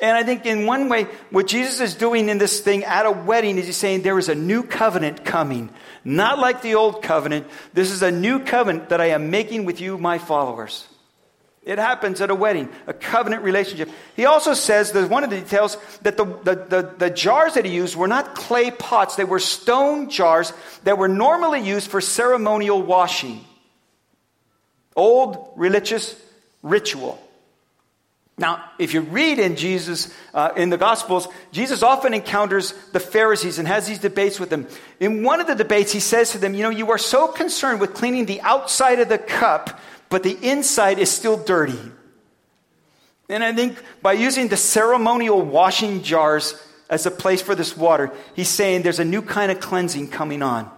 And 0.00 0.16
I 0.16 0.22
think 0.22 0.46
in 0.46 0.66
one 0.66 0.88
way, 0.88 1.08
what 1.30 1.48
Jesus 1.48 1.80
is 1.80 1.96
doing 1.96 2.28
in 2.28 2.38
this 2.38 2.60
thing 2.60 2.84
at 2.84 3.04
a 3.04 3.10
wedding 3.10 3.58
is 3.58 3.66
he's 3.66 3.76
saying 3.76 4.02
there 4.02 4.16
is 4.16 4.28
a 4.28 4.34
new 4.36 4.62
covenant 4.62 5.24
coming. 5.24 5.70
Not 6.04 6.38
like 6.38 6.62
the 6.62 6.76
old 6.76 7.02
covenant. 7.02 7.48
This 7.74 7.90
is 7.90 8.00
a 8.00 8.12
new 8.12 8.38
covenant 8.38 8.90
that 8.90 9.00
I 9.00 9.06
am 9.06 9.30
making 9.30 9.64
with 9.64 9.80
you, 9.80 9.98
my 9.98 10.18
followers. 10.18 10.86
It 11.66 11.78
happens 11.78 12.20
at 12.20 12.30
a 12.30 12.34
wedding, 12.34 12.68
a 12.86 12.94
covenant 12.94 13.42
relationship. 13.42 13.90
He 14.14 14.24
also 14.24 14.54
says 14.54 14.92
there's 14.92 15.08
one 15.08 15.24
of 15.24 15.30
the 15.30 15.40
details 15.40 15.76
that 16.02 16.16
the, 16.16 16.24
the, 16.24 16.54
the, 16.54 16.94
the, 16.96 17.10
jars 17.10 17.54
that 17.54 17.64
he 17.64 17.74
used 17.74 17.96
were 17.96 18.06
not 18.06 18.36
clay 18.36 18.70
pots, 18.70 19.16
they 19.16 19.24
were 19.24 19.40
stone 19.40 20.08
jars 20.08 20.52
that 20.84 20.96
were 20.96 21.08
normally 21.08 21.60
used 21.60 21.90
for 21.90 22.00
ceremonial 22.00 22.80
washing. 22.80 23.44
Old 24.94 25.54
religious 25.56 26.14
ritual. 26.62 27.20
Now, 28.38 28.62
if 28.78 28.94
you 28.94 29.00
read 29.00 29.40
in 29.40 29.56
Jesus, 29.56 30.14
uh, 30.34 30.50
in 30.56 30.70
the 30.70 30.76
Gospels, 30.76 31.26
Jesus 31.50 31.82
often 31.82 32.14
encounters 32.14 32.74
the 32.92 33.00
Pharisees 33.00 33.58
and 33.58 33.66
has 33.66 33.88
these 33.88 33.98
debates 33.98 34.38
with 34.38 34.50
them. 34.50 34.68
In 35.00 35.24
one 35.24 35.40
of 35.40 35.48
the 35.48 35.54
debates, 35.54 35.90
he 35.90 36.00
says 36.00 36.30
to 36.32 36.38
them, 36.38 36.54
You 36.54 36.62
know, 36.62 36.70
you 36.70 36.90
are 36.90 36.98
so 36.98 37.28
concerned 37.28 37.80
with 37.80 37.94
cleaning 37.94 38.26
the 38.26 38.40
outside 38.42 39.00
of 39.00 39.08
the 39.08 39.18
cup 39.18 39.80
but 40.08 40.22
the 40.22 40.36
inside 40.42 40.98
is 40.98 41.10
still 41.10 41.36
dirty. 41.36 41.78
And 43.28 43.42
I 43.42 43.52
think 43.52 43.82
by 44.02 44.12
using 44.12 44.48
the 44.48 44.56
ceremonial 44.56 45.42
washing 45.42 46.02
jars 46.02 46.54
as 46.88 47.06
a 47.06 47.10
place 47.10 47.42
for 47.42 47.54
this 47.54 47.76
water, 47.76 48.12
he's 48.34 48.48
saying 48.48 48.82
there's 48.82 49.00
a 49.00 49.04
new 49.04 49.22
kind 49.22 49.50
of 49.50 49.60
cleansing 49.60 50.08
coming 50.08 50.42
on. 50.42 50.70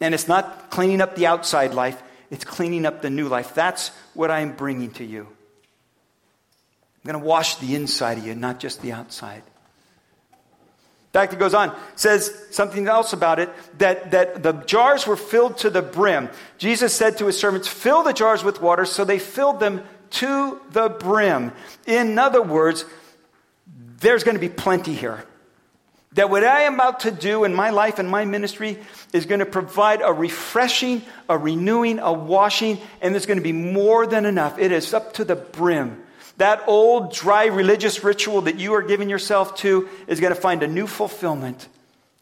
And 0.00 0.14
it's 0.14 0.28
not 0.28 0.70
cleaning 0.70 1.00
up 1.00 1.16
the 1.16 1.26
outside 1.26 1.74
life, 1.74 2.00
it's 2.30 2.44
cleaning 2.44 2.86
up 2.86 3.02
the 3.02 3.10
new 3.10 3.26
life. 3.26 3.54
That's 3.54 3.88
what 4.14 4.30
I'm 4.30 4.52
bringing 4.52 4.92
to 4.92 5.04
you. 5.04 5.22
I'm 5.22 7.12
going 7.12 7.20
to 7.20 7.26
wash 7.26 7.56
the 7.56 7.74
inside 7.74 8.18
of 8.18 8.26
you, 8.26 8.34
not 8.34 8.60
just 8.60 8.82
the 8.82 8.92
outside. 8.92 9.42
Fact, 11.18 11.32
it 11.32 11.40
goes 11.40 11.52
on, 11.52 11.76
says 11.96 12.32
something 12.52 12.86
else 12.86 13.12
about 13.12 13.40
it 13.40 13.50
that, 13.78 14.12
that 14.12 14.40
the 14.40 14.52
jars 14.52 15.04
were 15.04 15.16
filled 15.16 15.58
to 15.58 15.68
the 15.68 15.82
brim. 15.82 16.28
Jesus 16.58 16.94
said 16.94 17.18
to 17.18 17.26
his 17.26 17.36
servants, 17.36 17.66
Fill 17.66 18.04
the 18.04 18.12
jars 18.12 18.44
with 18.44 18.62
water, 18.62 18.84
so 18.84 19.04
they 19.04 19.18
filled 19.18 19.58
them 19.58 19.82
to 20.10 20.60
the 20.70 20.88
brim. 20.88 21.50
In 21.88 22.20
other 22.20 22.40
words, 22.40 22.84
there's 23.98 24.22
going 24.22 24.36
to 24.36 24.40
be 24.40 24.48
plenty 24.48 24.94
here. 24.94 25.24
That 26.12 26.30
what 26.30 26.44
I 26.44 26.62
am 26.62 26.74
about 26.74 27.00
to 27.00 27.10
do 27.10 27.42
in 27.42 27.52
my 27.52 27.70
life 27.70 27.98
and 27.98 28.08
my 28.08 28.24
ministry 28.24 28.78
is 29.12 29.26
going 29.26 29.40
to 29.40 29.46
provide 29.46 30.02
a 30.02 30.12
refreshing, 30.12 31.02
a 31.28 31.36
renewing, 31.36 31.98
a 31.98 32.12
washing, 32.12 32.78
and 33.00 33.12
there's 33.12 33.26
going 33.26 33.38
to 33.38 33.42
be 33.42 33.50
more 33.50 34.06
than 34.06 34.24
enough. 34.24 34.56
It 34.60 34.70
is 34.70 34.94
up 34.94 35.14
to 35.14 35.24
the 35.24 35.34
brim. 35.34 36.00
That 36.38 36.64
old, 36.66 37.12
dry 37.12 37.46
religious 37.46 38.02
ritual 38.02 38.42
that 38.42 38.58
you 38.58 38.74
are 38.74 38.82
giving 38.82 39.10
yourself 39.10 39.56
to 39.56 39.88
is 40.06 40.20
going 40.20 40.34
to 40.34 40.40
find 40.40 40.62
a 40.62 40.68
new 40.68 40.86
fulfillment, 40.86 41.68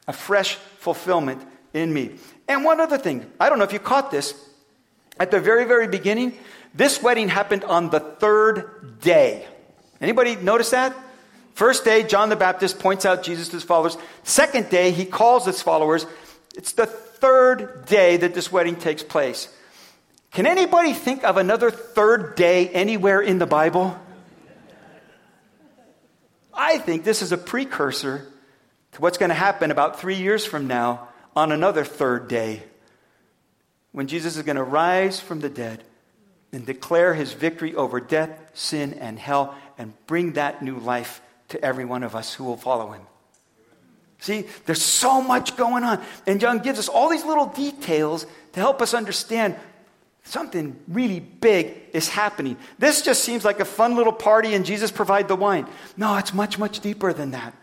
a 0.08 0.12
fresh 0.12 0.54
fulfillment 0.78 1.42
in 1.74 1.92
me. 1.92 2.16
And 2.48 2.64
one 2.64 2.80
other 2.80 2.96
thing, 2.96 3.30
I 3.38 3.48
don't 3.48 3.58
know 3.58 3.64
if 3.64 3.72
you 3.74 3.78
caught 3.78 4.10
this. 4.10 4.34
At 5.18 5.30
the 5.30 5.40
very, 5.40 5.64
very 5.64 5.86
beginning, 5.86 6.36
this 6.74 7.02
wedding 7.02 7.28
happened 7.28 7.64
on 7.64 7.90
the 7.90 8.00
third 8.00 9.00
day. 9.00 9.46
Anybody 10.00 10.36
notice 10.36 10.70
that? 10.70 10.96
First 11.54 11.84
day, 11.84 12.02
John 12.02 12.28
the 12.28 12.36
Baptist 12.36 12.78
points 12.78 13.06
out 13.06 13.22
Jesus 13.22 13.48
to 13.48 13.56
his 13.56 13.64
followers. 13.64 13.96
Second 14.24 14.68
day, 14.68 14.90
he 14.92 15.04
calls 15.04 15.46
his 15.46 15.62
followers. 15.62 16.06
It's 16.54 16.72
the 16.72 16.86
third 16.86 17.86
day 17.86 18.18
that 18.18 18.34
this 18.34 18.52
wedding 18.52 18.76
takes 18.76 19.02
place. 19.02 19.48
Can 20.32 20.46
anybody 20.46 20.92
think 20.92 21.24
of 21.24 21.36
another 21.38 21.70
third 21.70 22.34
day 22.34 22.68
anywhere 22.68 23.20
in 23.20 23.38
the 23.38 23.46
Bible? 23.46 23.98
I 26.56 26.78
think 26.78 27.04
this 27.04 27.22
is 27.22 27.32
a 27.32 27.38
precursor 27.38 28.26
to 28.92 29.00
what's 29.00 29.18
going 29.18 29.28
to 29.28 29.34
happen 29.34 29.70
about 29.70 30.00
three 30.00 30.16
years 30.16 30.44
from 30.44 30.66
now 30.66 31.08
on 31.34 31.52
another 31.52 31.84
third 31.84 32.28
day 32.28 32.62
when 33.92 34.06
Jesus 34.06 34.36
is 34.36 34.42
going 34.42 34.56
to 34.56 34.62
rise 34.62 35.20
from 35.20 35.40
the 35.40 35.48
dead 35.48 35.84
and 36.52 36.64
declare 36.64 37.14
his 37.14 37.32
victory 37.32 37.74
over 37.74 38.00
death, 38.00 38.30
sin, 38.54 38.94
and 38.94 39.18
hell 39.18 39.54
and 39.78 39.92
bring 40.06 40.32
that 40.32 40.62
new 40.62 40.78
life 40.78 41.20
to 41.48 41.62
every 41.62 41.84
one 41.84 42.02
of 42.02 42.16
us 42.16 42.34
who 42.34 42.44
will 42.44 42.56
follow 42.56 42.92
him. 42.92 43.02
See, 44.18 44.46
there's 44.64 44.82
so 44.82 45.20
much 45.20 45.56
going 45.56 45.84
on. 45.84 46.02
And 46.26 46.40
John 46.40 46.60
gives 46.60 46.78
us 46.78 46.88
all 46.88 47.10
these 47.10 47.24
little 47.24 47.46
details 47.46 48.26
to 48.52 48.60
help 48.60 48.80
us 48.80 48.94
understand 48.94 49.56
Something 50.26 50.76
really 50.88 51.20
big 51.20 51.72
is 51.92 52.08
happening. 52.08 52.56
This 52.80 53.00
just 53.00 53.22
seems 53.22 53.44
like 53.44 53.60
a 53.60 53.64
fun 53.64 53.94
little 53.94 54.12
party 54.12 54.54
and 54.54 54.66
Jesus 54.66 54.90
provide 54.90 55.28
the 55.28 55.36
wine. 55.36 55.68
No, 55.96 56.16
it's 56.16 56.34
much, 56.34 56.58
much 56.58 56.80
deeper 56.80 57.12
than 57.12 57.30
that. 57.30 57.54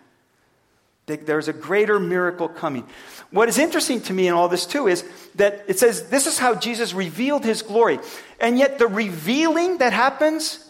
There's 1.06 1.50
a 1.50 1.54
greater 1.54 2.00
miracle 2.00 2.48
coming. 2.48 2.88
What 3.32 3.50
is 3.50 3.58
interesting 3.58 4.00
to 4.04 4.14
me 4.14 4.30
in 4.30 4.34
all 4.34 4.48
this, 4.48 4.66
too, 4.66 4.88
is 4.88 5.04
that 5.36 5.66
it 5.68 5.78
says 5.78 6.08
this 6.08 6.26
is 6.26 6.40
how 6.40 6.56
Jesus 6.56 6.94
revealed 6.94 7.44
his 7.44 7.62
glory. 7.62 8.00
And 8.40 8.58
yet, 8.58 8.80
the 8.80 8.88
revealing 8.88 9.80
that 9.80 9.92
happens 9.92 10.66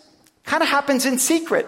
kind 0.46 0.64
of 0.64 0.70
happens 0.70 1.06
in 1.06 1.20
secret. 1.20 1.68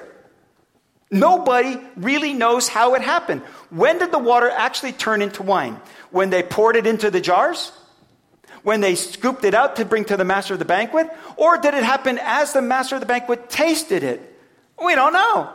Nobody 1.11 1.79
really 1.97 2.33
knows 2.33 2.67
how 2.67 2.95
it 2.95 3.03
happened. 3.03 3.41
When 3.69 3.99
did 3.99 4.11
the 4.11 4.17
water 4.17 4.49
actually 4.49 4.93
turn 4.93 5.21
into 5.21 5.43
wine? 5.43 5.79
When 6.09 6.31
they 6.31 6.41
poured 6.41 6.77
it 6.77 6.87
into 6.87 7.11
the 7.11 7.21
jars? 7.21 7.71
When 8.65 8.81
they 8.81 8.95
scooped 8.95 9.45
it 9.45 9.53
out 9.53 9.75
to 9.75 9.85
bring 9.85 10.03
to 10.05 10.17
the 10.17 10.25
master 10.25 10.53
of 10.53 10.59
the 10.59 10.65
banquet? 10.65 11.07
Or 11.37 11.57
did 11.57 11.75
it 11.75 11.83
happen 11.83 12.19
as 12.21 12.51
the 12.51 12.63
master 12.63 12.95
of 12.95 12.99
the 12.99 13.05
banquet 13.05 13.47
tasted 13.47 14.03
it? 14.03 14.19
We 14.83 14.95
don't 14.95 15.13
know. 15.13 15.51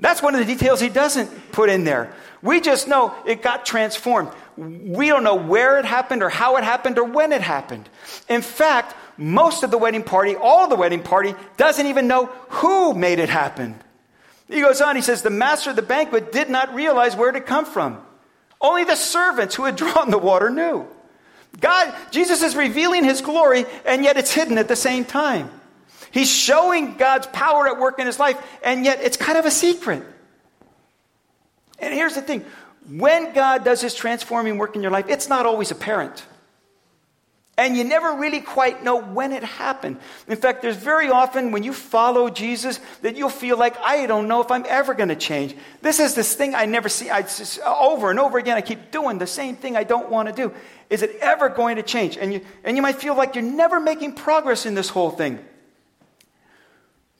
That's 0.00 0.22
one 0.22 0.34
of 0.34 0.40
the 0.40 0.46
details 0.46 0.80
he 0.80 0.88
doesn't 0.88 1.52
put 1.52 1.68
in 1.68 1.84
there. 1.84 2.12
We 2.40 2.62
just 2.62 2.88
know 2.88 3.14
it 3.26 3.42
got 3.42 3.66
transformed. 3.66 4.30
We 4.56 5.08
don't 5.08 5.24
know 5.24 5.34
where 5.34 5.78
it 5.78 5.84
happened 5.84 6.22
or 6.22 6.30
how 6.30 6.56
it 6.56 6.64
happened 6.64 6.98
or 6.98 7.04
when 7.04 7.32
it 7.32 7.42
happened. 7.42 7.86
In 8.30 8.40
fact, 8.40 8.96
most 9.18 9.62
of 9.62 9.70
the 9.70 9.78
wedding 9.78 10.02
party, 10.02 10.34
all 10.34 10.64
of 10.64 10.70
the 10.70 10.76
wedding 10.76 11.02
party, 11.02 11.34
doesn't 11.58 11.86
even 11.86 12.08
know 12.08 12.26
who 12.48 12.94
made 12.94 13.18
it 13.18 13.28
happen. 13.28 13.78
He 14.48 14.62
goes 14.62 14.80
on, 14.80 14.96
he 14.96 15.02
says, 15.02 15.20
The 15.20 15.30
master 15.30 15.70
of 15.70 15.76
the 15.76 15.82
banquet 15.82 16.32
did 16.32 16.48
not 16.48 16.74
realize 16.74 17.14
where 17.14 17.28
it 17.28 17.34
had 17.34 17.44
come 17.44 17.66
from. 17.66 18.00
Only 18.58 18.84
the 18.84 18.96
servants 18.96 19.54
who 19.54 19.64
had 19.64 19.76
drawn 19.82 20.10
the 20.10 20.16
water 20.16 20.48
knew. 20.48 20.88
God, 21.60 21.94
Jesus 22.10 22.42
is 22.42 22.54
revealing 22.54 23.04
his 23.04 23.20
glory, 23.20 23.64
and 23.84 24.04
yet 24.04 24.16
it's 24.16 24.32
hidden 24.32 24.58
at 24.58 24.68
the 24.68 24.76
same 24.76 25.04
time. 25.04 25.50
He's 26.10 26.30
showing 26.30 26.96
God's 26.96 27.26
power 27.28 27.66
at 27.66 27.78
work 27.78 27.98
in 27.98 28.06
his 28.06 28.18
life, 28.18 28.38
and 28.62 28.84
yet 28.84 29.00
it's 29.02 29.16
kind 29.16 29.36
of 29.36 29.44
a 29.44 29.50
secret. 29.50 30.04
And 31.78 31.92
here's 31.92 32.14
the 32.14 32.22
thing 32.22 32.44
when 32.88 33.34
God 33.34 33.64
does 33.64 33.80
his 33.80 33.94
transforming 33.94 34.56
work 34.56 34.74
in 34.74 34.82
your 34.82 34.90
life, 34.90 35.06
it's 35.08 35.28
not 35.28 35.46
always 35.46 35.70
apparent. 35.70 36.24
And 37.58 37.76
you 37.76 37.82
never 37.82 38.12
really 38.12 38.40
quite 38.40 38.84
know 38.84 39.02
when 39.02 39.32
it 39.32 39.42
happened. 39.42 39.98
In 40.28 40.36
fact, 40.36 40.62
there's 40.62 40.76
very 40.76 41.10
often 41.10 41.50
when 41.50 41.64
you 41.64 41.72
follow 41.72 42.30
Jesus 42.30 42.78
that 43.02 43.16
you'll 43.16 43.30
feel 43.30 43.58
like, 43.58 43.76
I 43.80 44.06
don't 44.06 44.28
know 44.28 44.40
if 44.40 44.52
I'm 44.52 44.64
ever 44.68 44.94
going 44.94 45.08
to 45.08 45.16
change. 45.16 45.56
This 45.82 45.98
is 45.98 46.14
this 46.14 46.34
thing 46.34 46.54
I 46.54 46.66
never 46.66 46.88
see. 46.88 47.10
I 47.10 47.22
just, 47.22 47.58
over 47.60 48.10
and 48.10 48.20
over 48.20 48.38
again, 48.38 48.56
I 48.56 48.60
keep 48.60 48.92
doing 48.92 49.18
the 49.18 49.26
same 49.26 49.56
thing 49.56 49.76
I 49.76 49.82
don't 49.82 50.08
want 50.08 50.28
to 50.28 50.34
do. 50.34 50.54
Is 50.88 51.02
it 51.02 51.16
ever 51.20 51.48
going 51.48 51.76
to 51.76 51.82
change? 51.82 52.16
And 52.16 52.32
you, 52.32 52.42
and 52.62 52.76
you 52.76 52.82
might 52.82 52.94
feel 52.94 53.16
like 53.16 53.34
you're 53.34 53.42
never 53.42 53.80
making 53.80 54.14
progress 54.14 54.64
in 54.64 54.76
this 54.76 54.88
whole 54.88 55.10
thing. 55.10 55.40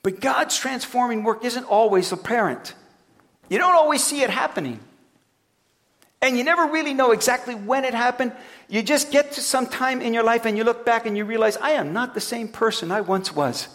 But 0.04 0.20
God's 0.20 0.56
transforming 0.56 1.24
work 1.24 1.44
isn't 1.44 1.64
always 1.64 2.12
apparent. 2.12 2.74
You 3.48 3.58
don't 3.58 3.74
always 3.74 4.04
see 4.04 4.22
it 4.22 4.30
happening. 4.30 4.78
And 6.20 6.36
you 6.36 6.44
never 6.44 6.66
really 6.66 6.94
know 6.94 7.12
exactly 7.12 7.54
when 7.54 7.84
it 7.84 7.94
happened. 7.94 8.32
You 8.68 8.82
just 8.82 9.12
get 9.12 9.32
to 9.32 9.40
some 9.40 9.66
time 9.66 10.02
in 10.02 10.14
your 10.14 10.24
life 10.24 10.46
and 10.46 10.56
you 10.56 10.64
look 10.64 10.84
back 10.84 11.06
and 11.06 11.16
you 11.16 11.24
realize, 11.24 11.56
I 11.56 11.72
am 11.72 11.92
not 11.92 12.14
the 12.14 12.20
same 12.20 12.48
person 12.48 12.90
I 12.90 13.02
once 13.02 13.34
was. 13.34 13.68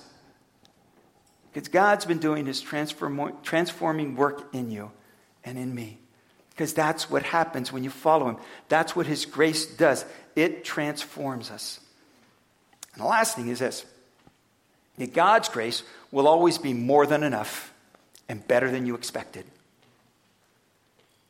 Because 1.52 1.70
God's 1.70 2.06
been 2.06 2.20
doing 2.20 2.46
his 2.46 2.60
transform- 2.60 3.38
transforming 3.44 4.16
work 4.16 4.54
in 4.54 4.72
you 4.72 4.92
and 5.46 5.58
in 5.58 5.74
me. 5.74 6.00
Because 6.50 6.74
that's 6.74 7.10
what 7.10 7.24
happens 7.24 7.72
when 7.72 7.84
you 7.84 7.90
follow 7.90 8.28
him. 8.28 8.38
That's 8.70 8.96
what 8.96 9.08
his 9.08 9.26
grace 9.26 9.66
does. 9.66 10.06
It 10.36 10.66
transforms 10.66 11.50
us. 11.50 11.80
And 12.94 13.04
the 13.04 13.08
last 13.08 13.36
thing 13.36 13.48
is 13.48 13.60
this 13.60 13.86
that 14.98 15.14
God's 15.14 15.50
grace 15.50 15.82
will 16.12 16.28
always 16.28 16.60
be 16.60 16.74
more 16.74 17.08
than 17.08 17.24
enough 17.24 17.74
and 18.30 18.48
better 18.48 18.70
than 18.70 18.86
you 18.86 18.94
expected. 18.94 19.46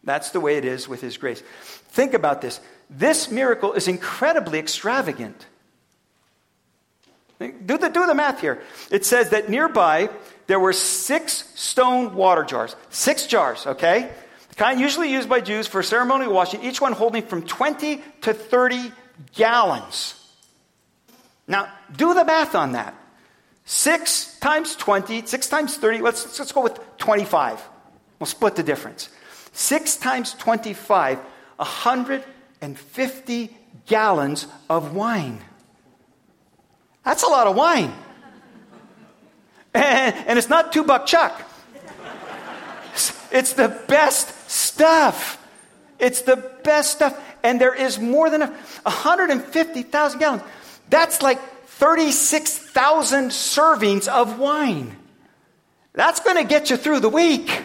That's 0.04 0.32
the 0.32 0.40
way 0.40 0.58
it 0.58 0.66
is 0.66 0.88
with 0.88 1.02
His 1.02 1.18
grace. 1.18 1.42
Think 1.90 2.14
about 2.14 2.42
this. 2.42 2.60
This 2.90 3.32
miracle 3.32 3.74
is 3.74 3.88
incredibly 3.88 4.60
extravagant. 4.60 5.46
Do 7.40 7.78
the, 7.78 7.90
do 7.90 8.06
the 8.06 8.16
math 8.16 8.40
here. 8.40 8.62
It 8.90 9.06
says 9.06 9.32
that 9.32 9.50
nearby 9.50 10.10
there 10.48 10.60
were 10.60 10.74
six 10.74 11.52
stone 11.56 12.16
water 12.16 12.44
jars. 12.44 12.76
Six 12.90 13.28
jars, 13.28 13.66
okay? 13.66 14.10
The 14.50 14.56
kind 14.56 14.80
usually 14.80 15.12
used 15.12 15.28
by 15.28 15.42
Jews 15.42 15.68
for 15.68 15.84
ceremonial 15.84 16.32
washing, 16.32 16.64
each 16.64 16.80
one 16.80 16.94
holding 16.94 17.24
from 17.24 17.44
20 17.44 18.02
to 18.22 18.34
30 18.34 18.92
gallons. 19.34 20.16
Now, 21.48 21.72
do 21.96 22.14
the 22.14 22.24
math 22.24 22.56
on 22.56 22.74
that. 22.74 22.96
6 23.66 24.40
times 24.40 24.76
20, 24.76 25.26
6 25.26 25.50
times 25.50 25.78
30, 25.78 26.00
let's, 26.00 26.40
let's 26.40 26.52
go 26.52 26.62
with 26.62 26.80
25. 26.98 27.62
We'll 28.20 28.28
split 28.28 28.56
the 28.56 28.64
difference. 28.64 29.10
6 29.54 29.98
times 29.98 30.34
25, 30.34 31.20
150 31.58 33.58
gallons 33.86 34.48
of 34.70 34.94
wine. 34.94 35.40
That's 37.04 37.24
a 37.24 37.28
lot 37.28 37.48
of 37.48 37.56
wine. 37.56 37.94
And, 39.74 40.16
and 40.28 40.38
it's 40.38 40.50
not 40.50 40.72
two 40.72 40.84
buck 40.84 41.06
chuck. 41.06 41.50
It's 43.32 43.54
the 43.54 43.70
best 43.88 44.50
stuff. 44.50 45.40
It's 45.98 46.22
the 46.22 46.36
best 46.64 46.92
stuff. 46.92 47.20
And 47.42 47.60
there 47.60 47.74
is 47.74 48.00
more 48.00 48.30
than 48.30 48.42
150,000 48.42 50.20
gallons. 50.20 50.44
That's 50.90 51.24
like 51.24 51.40
36,000 51.66 53.30
servings 53.30 54.08
of 54.08 54.38
wine. 54.38 54.96
That's 55.94 56.20
going 56.20 56.38
to 56.38 56.44
get 56.44 56.70
you 56.70 56.78
through 56.78 57.00
the 57.00 57.10
week. 57.10 57.64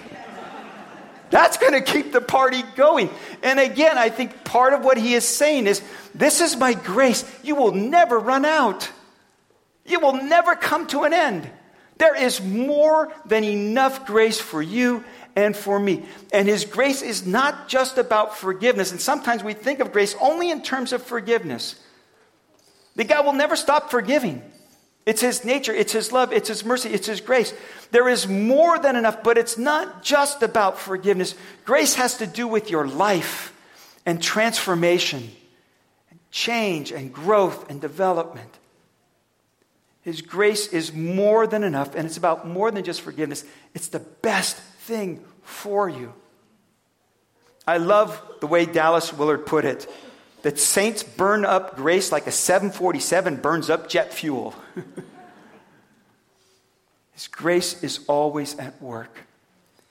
That's 1.31 1.57
going 1.59 1.73
to 1.73 1.81
keep 1.81 2.13
the 2.13 2.21
party 2.21 2.63
going. 2.77 3.11
And 3.43 3.61
again, 3.61 3.99
I 3.99 4.09
think 4.09 4.45
part 4.45 4.73
of 4.73 4.85
what 4.85 4.97
he 4.97 5.15
is 5.15 5.25
saying 5.25 5.67
is 5.67 5.83
this 6.15 6.41
is 6.41 6.57
my 6.57 6.75
grace. 6.75 7.25
You 7.43 7.55
will 7.55 7.73
never 7.73 8.19
run 8.19 8.45
out, 8.45 8.91
you 9.87 10.01
will 10.01 10.23
never 10.23 10.55
come 10.55 10.87
to 10.89 11.03
an 11.03 11.13
end. 11.13 11.51
There 11.99 12.15
is 12.15 12.41
more 12.41 13.13
than 13.27 13.43
enough 13.43 14.07
grace 14.07 14.39
for 14.41 14.63
you 14.63 15.03
and 15.35 15.57
for 15.57 15.79
me. 15.79 16.05
And 16.33 16.47
his 16.47 16.65
grace 16.65 17.03
is 17.03 17.27
not 17.27 17.69
just 17.69 17.99
about 17.99 18.37
forgiveness. 18.37 18.93
And 18.93 19.01
sometimes 19.01 19.43
we 19.43 19.53
think 19.53 19.81
of 19.81 19.93
grace 19.93 20.15
only 20.21 20.51
in 20.51 20.63
terms 20.63 20.93
of 20.93 21.03
forgiveness. 21.03 21.75
The 22.95 23.05
God 23.05 23.25
will 23.25 23.33
never 23.33 23.57
stop 23.57 23.91
forgiving. 23.91 24.43
It's 25.07 25.21
His 25.21 25.45
nature, 25.45 25.73
it's 25.73 25.93
His 25.93 26.13
love, 26.13 26.33
it's 26.33 26.49
His 26.49 26.65
mercy, 26.65 26.91
it's 26.91 27.07
His 27.07 27.21
grace. 27.21 27.55
There 27.91 28.09
is 28.09 28.29
more 28.29 28.79
than 28.79 28.97
enough, 28.97 29.23
but 29.23 29.39
it's 29.39 29.57
not 29.57 30.03
just 30.03 30.43
about 30.43 30.79
forgiveness. 30.79 31.35
Grace 31.65 31.95
has 31.95 32.19
to 32.19 32.27
do 32.27 32.47
with 32.47 32.71
your 32.71 32.87
life 32.87 33.55
and 34.05 34.23
transformation, 34.23 35.31
and 36.11 36.19
change 36.31 36.93
and 36.93 37.13
growth 37.13 37.71
and 37.71 37.81
development. 37.81 38.59
His 40.03 40.23
grace 40.23 40.69
is 40.69 40.95
more 40.95 41.47
than 41.47 41.63
enough, 41.63 41.95
and 41.95 42.07
it's 42.07 42.17
about 42.17 42.47
more 42.47 42.71
than 42.71 42.85
just 42.85 43.03
forgiveness. 43.03 43.45
It's 43.75 43.89
the 43.89 43.99
best 43.99 44.57
thing 44.57 45.23
for 45.43 45.89
you. 45.89 46.15
I 47.67 47.77
love 47.77 48.23
the 48.41 48.47
way 48.47 48.65
Dallas 48.65 49.13
Willard 49.13 49.45
put 49.45 49.67
it 49.67 49.87
that 50.41 50.59
saints 50.59 51.03
burn 51.03 51.45
up 51.45 51.77
grace 51.77 52.11
like 52.11 52.27
a 52.27 52.31
747 52.31 53.37
burns 53.37 53.69
up 53.69 53.91
jet 53.91 54.15
fuel. 54.15 54.55
His 57.13 57.29
grace 57.29 57.83
is 57.83 58.01
always 58.07 58.57
at 58.59 58.81
work, 58.81 59.19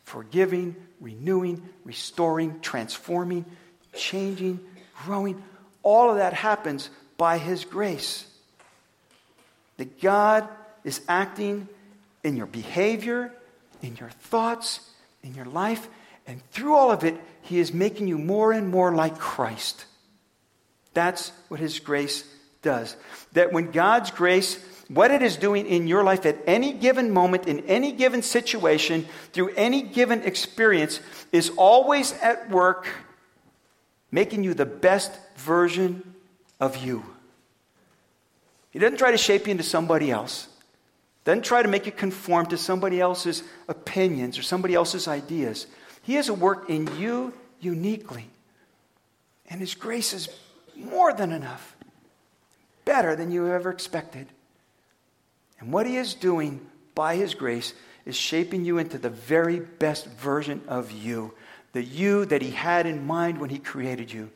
forgiving, 0.04 0.76
renewing, 1.02 1.68
restoring, 1.84 2.60
transforming, 2.62 3.46
changing, 3.94 4.60
growing. 5.04 5.44
All 5.84 6.10
of 6.10 6.18
that 6.18 6.34
happens 6.34 6.90
by 7.18 7.38
His 7.38 7.66
grace. 7.66 8.26
That 9.78 10.02
God 10.02 10.48
is 10.84 11.02
acting 11.08 11.68
in 12.24 12.38
your 12.38 12.46
behavior, 12.46 13.34
in 13.82 13.96
your 13.98 14.10
thoughts, 14.10 14.80
in 15.24 15.36
your 15.36 15.46
life, 15.46 15.88
and 16.26 16.42
through 16.52 16.76
all 16.76 16.92
of 16.92 17.04
it, 17.04 17.16
He 17.42 17.60
is 17.60 17.74
making 17.74 18.08
you 18.08 18.18
more 18.18 18.52
and 18.52 18.70
more 18.70 18.94
like 18.94 19.18
Christ. 19.18 19.86
That's 20.94 21.32
what 21.48 21.60
His 21.60 21.80
grace 21.80 22.24
does. 22.62 22.96
That 23.34 23.54
when 23.54 23.72
God's 23.72 24.12
grace, 24.12 24.58
what 24.90 25.12
it 25.12 25.22
is 25.22 25.36
doing 25.36 25.66
in 25.66 25.88
your 25.88 26.04
life 26.04 26.26
at 26.26 26.38
any 26.48 26.74
given 26.74 27.12
moment, 27.12 27.48
in 27.48 27.60
any 27.62 27.92
given 27.92 28.22
situation, 28.22 29.06
through 29.34 29.50
any 29.56 29.82
given 29.82 30.22
experience, 30.24 31.02
is 31.32 31.52
always 31.58 32.14
at 32.22 32.50
work 32.50 32.88
making 34.12 34.44
you 34.44 34.54
the 34.54 34.66
best 34.66 35.12
version 35.36 36.16
of 36.60 36.78
you. 36.78 37.04
He 38.72 38.80
doesn't 38.80 38.98
try 38.98 39.12
to 39.12 39.18
shape 39.18 39.48
you 39.48 39.52
into 39.52 39.64
somebody 39.64 40.12
else. 40.12 40.48
Doesn't 41.26 41.44
try 41.44 41.62
to 41.62 41.68
make 41.68 41.86
you 41.86 41.92
conform 41.92 42.46
to 42.48 42.58
somebody 42.58 43.02
else's 43.02 43.44
opinions 43.68 44.40
or 44.40 44.44
somebody 44.44 44.74
else's 44.74 45.08
ideas. 45.08 45.68
He 46.04 46.14
has 46.14 46.30
a 46.30 46.34
work 46.34 46.70
in 46.70 46.88
you 46.98 47.34
uniquely. 47.60 48.30
And 49.50 49.60
His 49.60 49.76
grace 49.76 50.14
is 50.14 50.30
more 50.76 51.12
than 51.12 51.34
enough, 51.34 51.76
better 52.86 53.16
than 53.16 53.32
you 53.32 53.48
ever 53.48 53.70
expected. 53.70 54.28
And 55.60 55.72
what 55.72 55.86
He 55.86 55.98
is 55.98 56.14
doing 56.14 56.66
by 56.96 57.16
His 57.16 57.34
grace 57.34 57.74
is 58.06 58.16
shaping 58.16 58.66
you 58.66 58.78
into 58.78 58.98
the 58.98 59.10
very 59.10 59.60
best 59.60 60.08
version 60.08 60.62
of 60.68 60.92
you. 60.92 61.34
The 61.74 61.84
you 61.84 62.26
that 62.26 62.42
He 62.42 62.52
had 62.52 62.86
in 62.86 63.06
mind 63.06 63.40
when 63.40 63.50
He 63.50 63.60
created 63.60 64.12
you. 64.12 64.30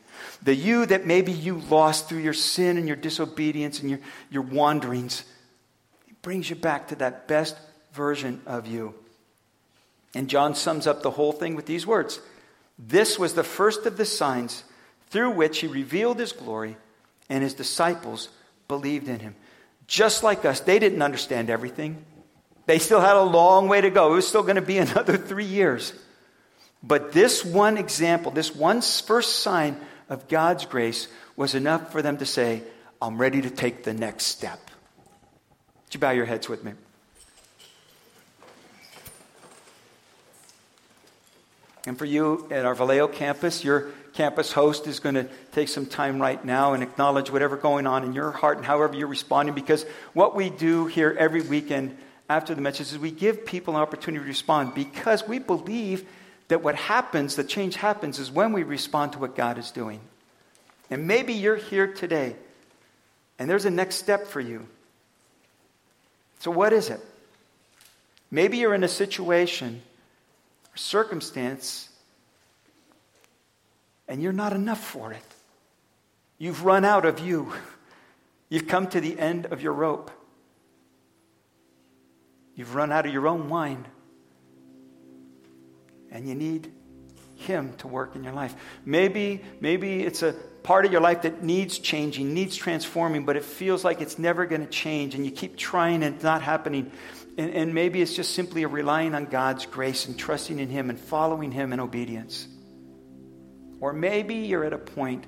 The 0.43 0.55
you 0.55 0.85
that 0.85 1.05
maybe 1.05 1.31
you 1.31 1.59
lost 1.69 2.09
through 2.09 2.19
your 2.19 2.33
sin 2.33 2.77
and 2.77 2.87
your 2.87 2.97
disobedience 2.97 3.79
and 3.79 3.89
your, 3.89 3.99
your 4.29 4.43
wanderings. 4.43 5.23
He 6.05 6.13
brings 6.21 6.49
you 6.49 6.55
back 6.55 6.89
to 6.89 6.95
that 6.95 7.27
best 7.27 7.57
version 7.93 8.41
of 8.45 8.67
you. 8.67 8.93
And 10.13 10.29
John 10.29 10.55
sums 10.55 10.87
up 10.87 11.01
the 11.01 11.11
whole 11.11 11.31
thing 11.31 11.55
with 11.55 11.65
these 11.65 11.87
words 11.87 12.19
This 12.77 13.17
was 13.17 13.33
the 13.33 13.43
first 13.43 13.85
of 13.85 13.97
the 13.97 14.05
signs 14.05 14.63
through 15.09 15.31
which 15.31 15.59
he 15.59 15.67
revealed 15.67 16.19
his 16.19 16.31
glory, 16.31 16.77
and 17.29 17.43
his 17.43 17.53
disciples 17.53 18.29
believed 18.67 19.07
in 19.07 19.19
him. 19.19 19.35
Just 19.87 20.23
like 20.23 20.45
us, 20.45 20.61
they 20.61 20.79
didn't 20.79 21.01
understand 21.01 21.49
everything. 21.49 22.05
They 22.65 22.79
still 22.79 23.01
had 23.01 23.15
a 23.15 23.23
long 23.23 23.67
way 23.67 23.81
to 23.81 23.89
go. 23.89 24.13
It 24.13 24.15
was 24.15 24.27
still 24.27 24.43
going 24.43 24.55
to 24.55 24.61
be 24.61 24.77
another 24.77 25.17
three 25.17 25.45
years. 25.45 25.93
But 26.83 27.11
this 27.11 27.45
one 27.45 27.77
example, 27.77 28.31
this 28.31 28.55
one 28.55 28.81
first 28.81 29.39
sign 29.39 29.77
of 30.09 30.27
God's 30.27 30.65
grace 30.65 31.07
was 31.35 31.55
enough 31.55 31.91
for 31.91 32.01
them 32.01 32.17
to 32.17 32.25
say, 32.25 32.63
I'm 33.01 33.17
ready 33.17 33.41
to 33.41 33.49
take 33.49 33.83
the 33.83 33.93
next 33.93 34.25
step. 34.25 34.59
Would 35.85 35.93
you 35.93 35.99
bow 35.99 36.11
your 36.11 36.25
heads 36.25 36.47
with 36.47 36.63
me? 36.63 36.73
And 41.87 41.97
for 41.97 42.05
you 42.05 42.47
at 42.51 42.65
our 42.65 42.75
Vallejo 42.75 43.07
campus, 43.07 43.63
your 43.63 43.89
campus 44.13 44.51
host 44.51 44.87
is 44.87 44.99
going 44.99 45.15
to 45.15 45.27
take 45.51 45.67
some 45.67 45.85
time 45.85 46.21
right 46.21 46.43
now 46.43 46.73
and 46.73 46.83
acknowledge 46.83 47.29
whatever 47.29 47.55
going 47.55 47.87
on 47.87 48.03
in 48.03 48.13
your 48.13 48.31
heart 48.31 48.57
and 48.57 48.65
however 48.65 48.95
you're 48.95 49.07
responding 49.07 49.55
because 49.55 49.83
what 50.13 50.35
we 50.35 50.49
do 50.49 50.85
here 50.85 51.15
every 51.17 51.41
weekend 51.41 51.97
after 52.29 52.55
the 52.55 52.61
message 52.61 52.91
is 52.91 52.99
we 52.99 53.11
give 53.11 53.45
people 53.45 53.75
an 53.75 53.81
opportunity 53.81 54.23
to 54.23 54.27
respond 54.27 54.73
because 54.73 55.27
we 55.27 55.39
believe 55.39 56.07
that 56.47 56.61
what 56.61 56.75
happens, 56.75 57.35
the 57.35 57.43
change 57.43 57.75
happens, 57.75 58.19
is 58.19 58.29
when 58.29 58.51
we 58.51 58.63
respond 58.63 59.13
to 59.13 59.19
what 59.19 59.35
God 59.35 59.57
is 59.57 59.71
doing. 59.71 60.01
And 60.89 61.07
maybe 61.07 61.33
you're 61.33 61.55
here 61.55 61.87
today 61.87 62.35
and 63.39 63.49
there's 63.49 63.65
a 63.65 63.69
next 63.69 63.95
step 63.95 64.27
for 64.27 64.39
you. 64.39 64.67
So, 66.39 66.51
what 66.51 66.73
is 66.73 66.89
it? 66.89 66.99
Maybe 68.29 68.57
you're 68.57 68.73
in 68.73 68.83
a 68.83 68.89
situation 68.89 69.81
or 70.73 70.77
circumstance 70.77 71.89
and 74.11 74.21
you're 74.21 74.33
not 74.33 74.51
enough 74.51 74.83
for 74.83 75.13
it. 75.13 75.23
You've 76.37 76.65
run 76.65 76.83
out 76.83 77.05
of 77.05 77.21
you. 77.21 77.53
You've 78.49 78.67
come 78.67 78.87
to 78.87 78.99
the 78.99 79.17
end 79.17 79.45
of 79.45 79.61
your 79.61 79.71
rope. 79.71 80.11
You've 82.53 82.75
run 82.75 82.91
out 82.91 83.05
of 83.05 83.13
your 83.13 83.25
own 83.25 83.47
wine. 83.47 83.85
And 86.11 86.27
you 86.27 86.35
need 86.35 86.73
him 87.37 87.73
to 87.77 87.87
work 87.87 88.17
in 88.17 88.25
your 88.25 88.33
life. 88.33 88.53
Maybe 88.83 89.45
maybe 89.61 90.03
it's 90.03 90.23
a 90.23 90.33
part 90.61 90.85
of 90.85 90.91
your 90.91 90.99
life 90.99 91.21
that 91.21 91.41
needs 91.41 91.79
changing, 91.79 92.33
needs 92.33 92.57
transforming, 92.57 93.23
but 93.23 93.37
it 93.37 93.45
feels 93.45 93.85
like 93.85 94.01
it's 94.01 94.19
never 94.19 94.45
going 94.45 94.61
to 94.61 94.67
change 94.69 95.15
and 95.15 95.23
you 95.25 95.31
keep 95.31 95.55
trying 95.55 96.03
and 96.03 96.15
it's 96.15 96.23
not 96.23 96.41
happening. 96.41 96.91
And, 97.37 97.51
and 97.51 97.73
maybe 97.73 98.01
it's 98.01 98.13
just 98.13 98.35
simply 98.35 98.63
a 98.63 98.67
relying 98.67 99.15
on 99.15 99.27
God's 99.27 99.65
grace 99.65 100.05
and 100.05 100.19
trusting 100.19 100.59
in 100.59 100.67
him 100.67 100.89
and 100.89 100.99
following 100.99 101.53
him 101.53 101.71
in 101.71 101.79
obedience. 101.79 102.49
Or 103.81 103.91
maybe 103.91 104.35
you're 104.35 104.63
at 104.63 104.73
a 104.73 104.77
point 104.77 105.25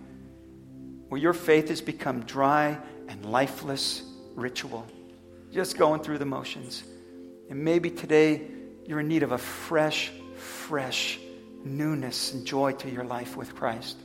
where 1.10 1.20
your 1.20 1.34
faith 1.34 1.70
has 1.70 1.82
become 1.82 2.22
dry 2.22 2.78
and 3.10 3.26
lifeless 3.26 4.04
ritual, 4.36 4.88
just 5.52 5.78
going 5.78 6.02
through 6.02 6.20
the 6.20 6.26
motions. 6.26 6.84
And 7.50 7.63
maybe 7.63 7.89
today 7.89 8.42
you're 8.86 9.00
in 9.00 9.08
need 9.08 9.24
of 9.24 9.32
a 9.32 9.38
fresh, 9.38 10.12
fresh 10.38 11.20
newness 11.63 12.34
and 12.34 12.46
joy 12.46 12.74
to 12.74 12.89
your 12.89 13.04
life 13.04 13.36
with 13.36 13.56
Christ. 13.56 13.98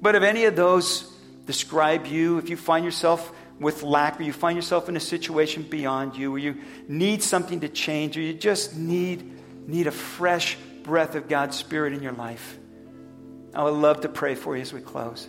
But 0.00 0.14
if 0.14 0.22
any 0.22 0.44
of 0.44 0.56
those 0.56 1.12
describe 1.46 2.06
you, 2.06 2.38
if 2.38 2.48
you 2.48 2.56
find 2.56 2.84
yourself 2.84 3.32
with 3.58 3.82
lack, 3.82 4.18
or 4.18 4.24
you 4.24 4.32
find 4.32 4.56
yourself 4.56 4.88
in 4.88 4.96
a 4.96 5.00
situation 5.00 5.62
beyond 5.62 6.16
you, 6.16 6.34
or 6.34 6.38
you 6.38 6.56
need 6.88 7.22
something 7.22 7.60
to 7.60 7.68
change, 7.68 8.16
or 8.16 8.20
you 8.20 8.34
just 8.34 8.76
need, 8.76 9.38
need 9.68 9.86
a 9.86 9.92
fresh 9.92 10.58
breath 10.82 11.14
of 11.14 11.28
God's 11.28 11.56
Spirit 11.56 11.92
in 11.92 12.02
your 12.02 12.12
life. 12.12 12.58
Oh, 13.54 13.60
I 13.60 13.64
would 13.64 13.74
love 13.74 14.00
to 14.02 14.08
pray 14.08 14.34
for 14.34 14.56
you 14.56 14.62
as 14.62 14.72
we 14.72 14.80
close. 14.80 15.28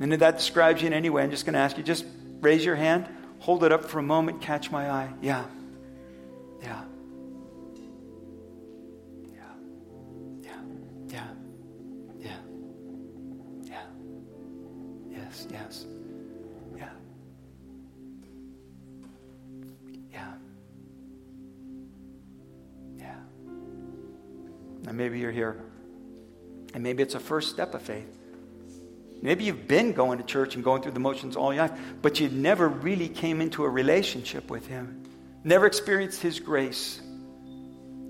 And 0.00 0.12
if 0.12 0.20
that 0.20 0.36
describes 0.38 0.82
you 0.82 0.88
in 0.88 0.92
any 0.92 1.10
way, 1.10 1.22
I'm 1.22 1.30
just 1.30 1.46
going 1.46 1.54
to 1.54 1.60
ask 1.60 1.76
you 1.76 1.82
just 1.82 2.04
raise 2.40 2.64
your 2.64 2.76
hand, 2.76 3.08
hold 3.38 3.64
it 3.64 3.72
up 3.72 3.84
for 3.86 3.98
a 3.98 4.02
moment, 4.02 4.40
catch 4.40 4.70
my 4.70 4.90
eye. 4.90 5.08
Yeah. 5.22 5.44
Yeah. 6.62 6.82
Yeah. 9.32 9.40
Yeah. 10.42 10.50
Yeah. 11.08 11.26
Yeah. 12.18 12.36
Yeah. 13.62 13.86
Yes, 15.10 15.46
yes. 15.50 15.86
And 24.86 24.96
maybe 24.96 25.18
you're 25.18 25.32
here. 25.32 25.60
And 26.74 26.82
maybe 26.82 27.02
it's 27.02 27.14
a 27.14 27.20
first 27.20 27.50
step 27.50 27.74
of 27.74 27.82
faith. 27.82 28.18
Maybe 29.22 29.44
you've 29.44 29.66
been 29.66 29.92
going 29.92 30.18
to 30.18 30.24
church 30.24 30.54
and 30.54 30.62
going 30.62 30.82
through 30.82 30.92
the 30.92 31.00
motions 31.00 31.34
all 31.34 31.54
your 31.54 31.66
life, 31.66 31.80
but 32.02 32.20
you 32.20 32.28
never 32.28 32.68
really 32.68 33.08
came 33.08 33.40
into 33.40 33.64
a 33.64 33.68
relationship 33.68 34.50
with 34.50 34.66
Him, 34.66 35.02
never 35.44 35.66
experienced 35.66 36.20
His 36.20 36.40
grace. 36.40 37.00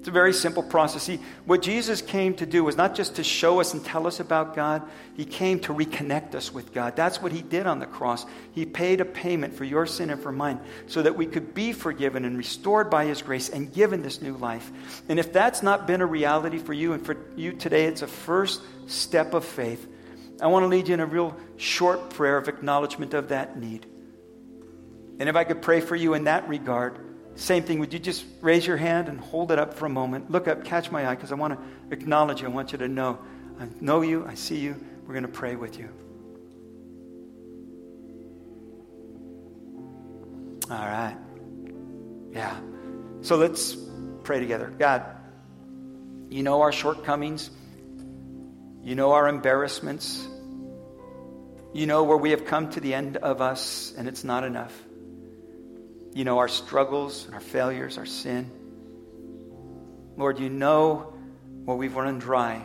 It's 0.05 0.11
a 0.11 0.13
very 0.13 0.35
simple 0.35 0.63
process. 0.63 1.05
See, 1.05 1.19
what 1.47 1.63
Jesus 1.63 2.03
came 2.03 2.35
to 2.35 2.45
do 2.45 2.63
was 2.63 2.77
not 2.77 2.95
just 2.95 3.17
to 3.17 3.25
show 3.25 3.59
us 3.59 3.73
and 3.73 3.83
tell 3.83 4.07
us 4.07 4.21
about 4.21 4.55
God, 4.55 4.83
He 5.17 5.25
came 5.25 5.61
to 5.61 5.73
reconnect 5.73 6.35
us 6.35 6.53
with 6.53 6.75
God. 6.75 6.95
That's 6.95 7.23
what 7.23 7.33
He 7.33 7.41
did 7.41 7.67
on 7.67 7.79
the 7.79 7.87
cross. 7.87 8.27
He 8.53 8.67
paid 8.67 9.01
a 9.01 9.07
payment 9.07 9.55
for 9.55 9.65
your 9.65 9.87
sin 9.87 10.11
and 10.11 10.21
for 10.23 10.31
mine 10.31 10.61
so 10.89 11.01
that 11.01 11.17
we 11.17 11.25
could 11.25 11.55
be 11.55 11.73
forgiven 11.73 12.27
and 12.27 12.37
restored 12.37 12.91
by 12.91 13.07
His 13.07 13.23
grace 13.23 13.49
and 13.49 13.73
given 13.73 14.03
this 14.03 14.21
new 14.21 14.37
life. 14.37 14.71
And 15.09 15.19
if 15.19 15.33
that's 15.33 15.63
not 15.63 15.87
been 15.87 16.03
a 16.03 16.07
reality 16.07 16.59
for 16.59 16.75
you 16.75 16.93
and 16.93 17.03
for 17.03 17.17
you 17.35 17.55
today, 17.55 17.87
it's 17.87 18.03
a 18.03 18.07
first 18.07 18.61
step 18.87 19.33
of 19.33 19.43
faith. 19.43 19.89
I 20.39 20.49
want 20.49 20.65
to 20.65 20.69
lead 20.69 20.89
you 20.89 20.93
in 20.93 21.01
a 21.01 21.07
real 21.07 21.35
short 21.57 22.11
prayer 22.11 22.37
of 22.37 22.49
acknowledgement 22.49 23.15
of 23.15 23.31
that 23.31 23.59
need. 23.59 23.87
And 25.19 25.31
if 25.31 25.35
I 25.35 25.45
could 25.45 25.63
pray 25.63 25.81
for 25.81 25.97
you 25.97 26.13
in 26.13 26.25
that 26.25 26.47
regard, 26.47 27.14
same 27.37 27.63
thing, 27.65 27.79
would 27.81 27.93
you 27.93 27.99
just 27.99 28.25
raise 28.41 28.67
your 28.67 28.77
hand 28.77 29.09
and 29.09 29.19
hold 29.21 29.51
it 29.51 29.59
up 29.59 29.75
for 29.75 29.87
a 29.87 29.91
moment? 29.91 30.31
Look 30.31 30.49
up, 30.49 30.65
catch 30.65 30.91
my 30.91 31.09
eye, 31.09 31.15
because 31.15 31.33
I 31.33 31.35
want 31.35 31.55
to 31.55 31.93
acknowledge 31.93 32.41
you. 32.41 32.49
I 32.49 32.51
want 32.51 32.73
you 32.73 32.79
to 32.79 32.89
know 32.89 33.19
I 33.61 33.69
know 33.81 34.01
you, 34.01 34.27
I 34.27 34.35
see 34.35 34.59
you. 34.59 34.77
We're 35.07 35.15
going 35.15 35.23
to 35.23 35.29
pray 35.29 35.55
with 35.55 35.79
you. 35.79 35.89
All 40.71 40.79
right. 40.79 41.17
Yeah. 42.33 42.59
So 43.21 43.37
let's 43.37 43.77
pray 44.25 44.41
together. 44.41 44.73
God, 44.79 45.05
you 46.31 46.43
know 46.43 46.63
our 46.63 46.73
shortcomings, 46.73 47.51
you 48.83 48.95
know 48.95 49.13
our 49.13 49.29
embarrassments, 49.29 50.27
you 51.73 51.87
know 51.87 52.05
where 52.05 52.17
we 52.17 52.31
have 52.31 52.47
come 52.47 52.71
to 52.71 52.81
the 52.81 52.95
end 52.95 53.19
of 53.19 53.41
us 53.41 53.95
and 53.97 54.09
it's 54.09 54.25
not 54.25 54.43
enough. 54.43 54.73
You 56.15 56.25
know 56.25 56.39
our 56.39 56.49
struggles, 56.49 57.29
our 57.33 57.41
failures, 57.41 57.99
our 57.99 58.07
sin. 58.07 58.51
Lord, 60.17 60.39
you 60.39 60.49
know 60.49 61.13
where 61.65 61.77
we've 61.77 61.95
run 61.95 62.21
dry 62.21 62.65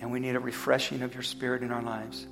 and 0.00 0.12
we 0.12 0.20
need 0.20 0.36
a 0.36 0.40
refreshing 0.40 1.02
of 1.02 1.14
your 1.14 1.24
spirit 1.24 1.62
in 1.62 1.72
our 1.72 1.82
lives. 1.82 2.26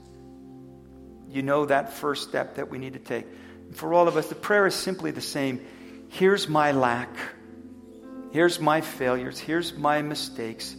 You 1.29 1.43
know 1.43 1.67
that 1.67 1.93
first 1.93 2.29
step 2.29 2.55
that 2.55 2.71
we 2.71 2.79
need 2.79 2.93
to 2.93 3.01
take. 3.01 3.27
For 3.73 3.93
all 3.93 4.07
of 4.07 4.17
us, 4.17 4.29
the 4.29 4.37
prayer 4.37 4.67
is 4.67 4.77
simply 4.77 5.11
the 5.11 5.21
same. 5.21 5.61
Here's 6.09 6.49
my 6.49 6.71
lack. 6.71 7.11
Here's 8.31 8.61
my 8.61 8.83
failures. 8.83 9.41
Here's 9.41 9.75
my 9.75 10.03
mistakes. 10.03 10.77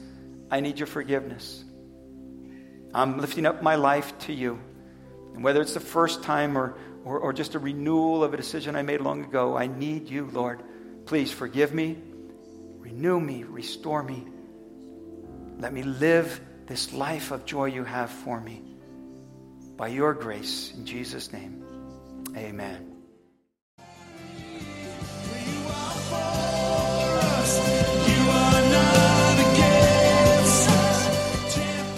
I 0.50 0.62
need 0.62 0.80
your 0.80 0.88
forgiveness. 0.88 1.66
I'm 2.94 3.20
lifting 3.20 3.46
up 3.46 3.62
my 3.62 3.76
life 3.76 4.18
to 4.20 4.34
you. 4.34 4.60
And 5.34 5.44
whether 5.44 5.62
it's 5.62 5.74
the 5.74 5.82
first 5.82 6.24
time 6.24 6.58
or, 6.58 6.78
or, 7.08 7.20
or 7.20 7.32
just 7.32 7.56
a 7.56 7.60
renewal 7.60 8.22
of 8.22 8.34
a 8.34 8.38
decision 8.38 8.76
I 8.76 8.82
made 8.82 9.00
long 9.00 9.24
ago, 9.24 9.58
I 9.58 9.67
need 9.67 10.10
you, 10.10 10.30
Lord. 10.34 10.62
Please 11.06 11.32
forgive 11.32 11.74
me, 11.74 11.98
renew 12.80 13.20
me, 13.20 13.43
restore 13.43 14.04
me. 14.04 14.28
Let 15.58 15.72
me 15.72 15.84
live 15.84 16.41
this 16.67 16.91
life 16.91 17.32
of 17.32 17.46
joy 17.46 17.67
you 17.67 17.86
have 17.86 18.10
for 18.10 18.41
me. 18.41 18.62
By 19.78 19.88
your 19.88 20.13
grace, 20.13 20.74
in 20.76 20.86
Jesus' 20.86 21.32
name, 21.32 21.63
amen. 22.36 22.98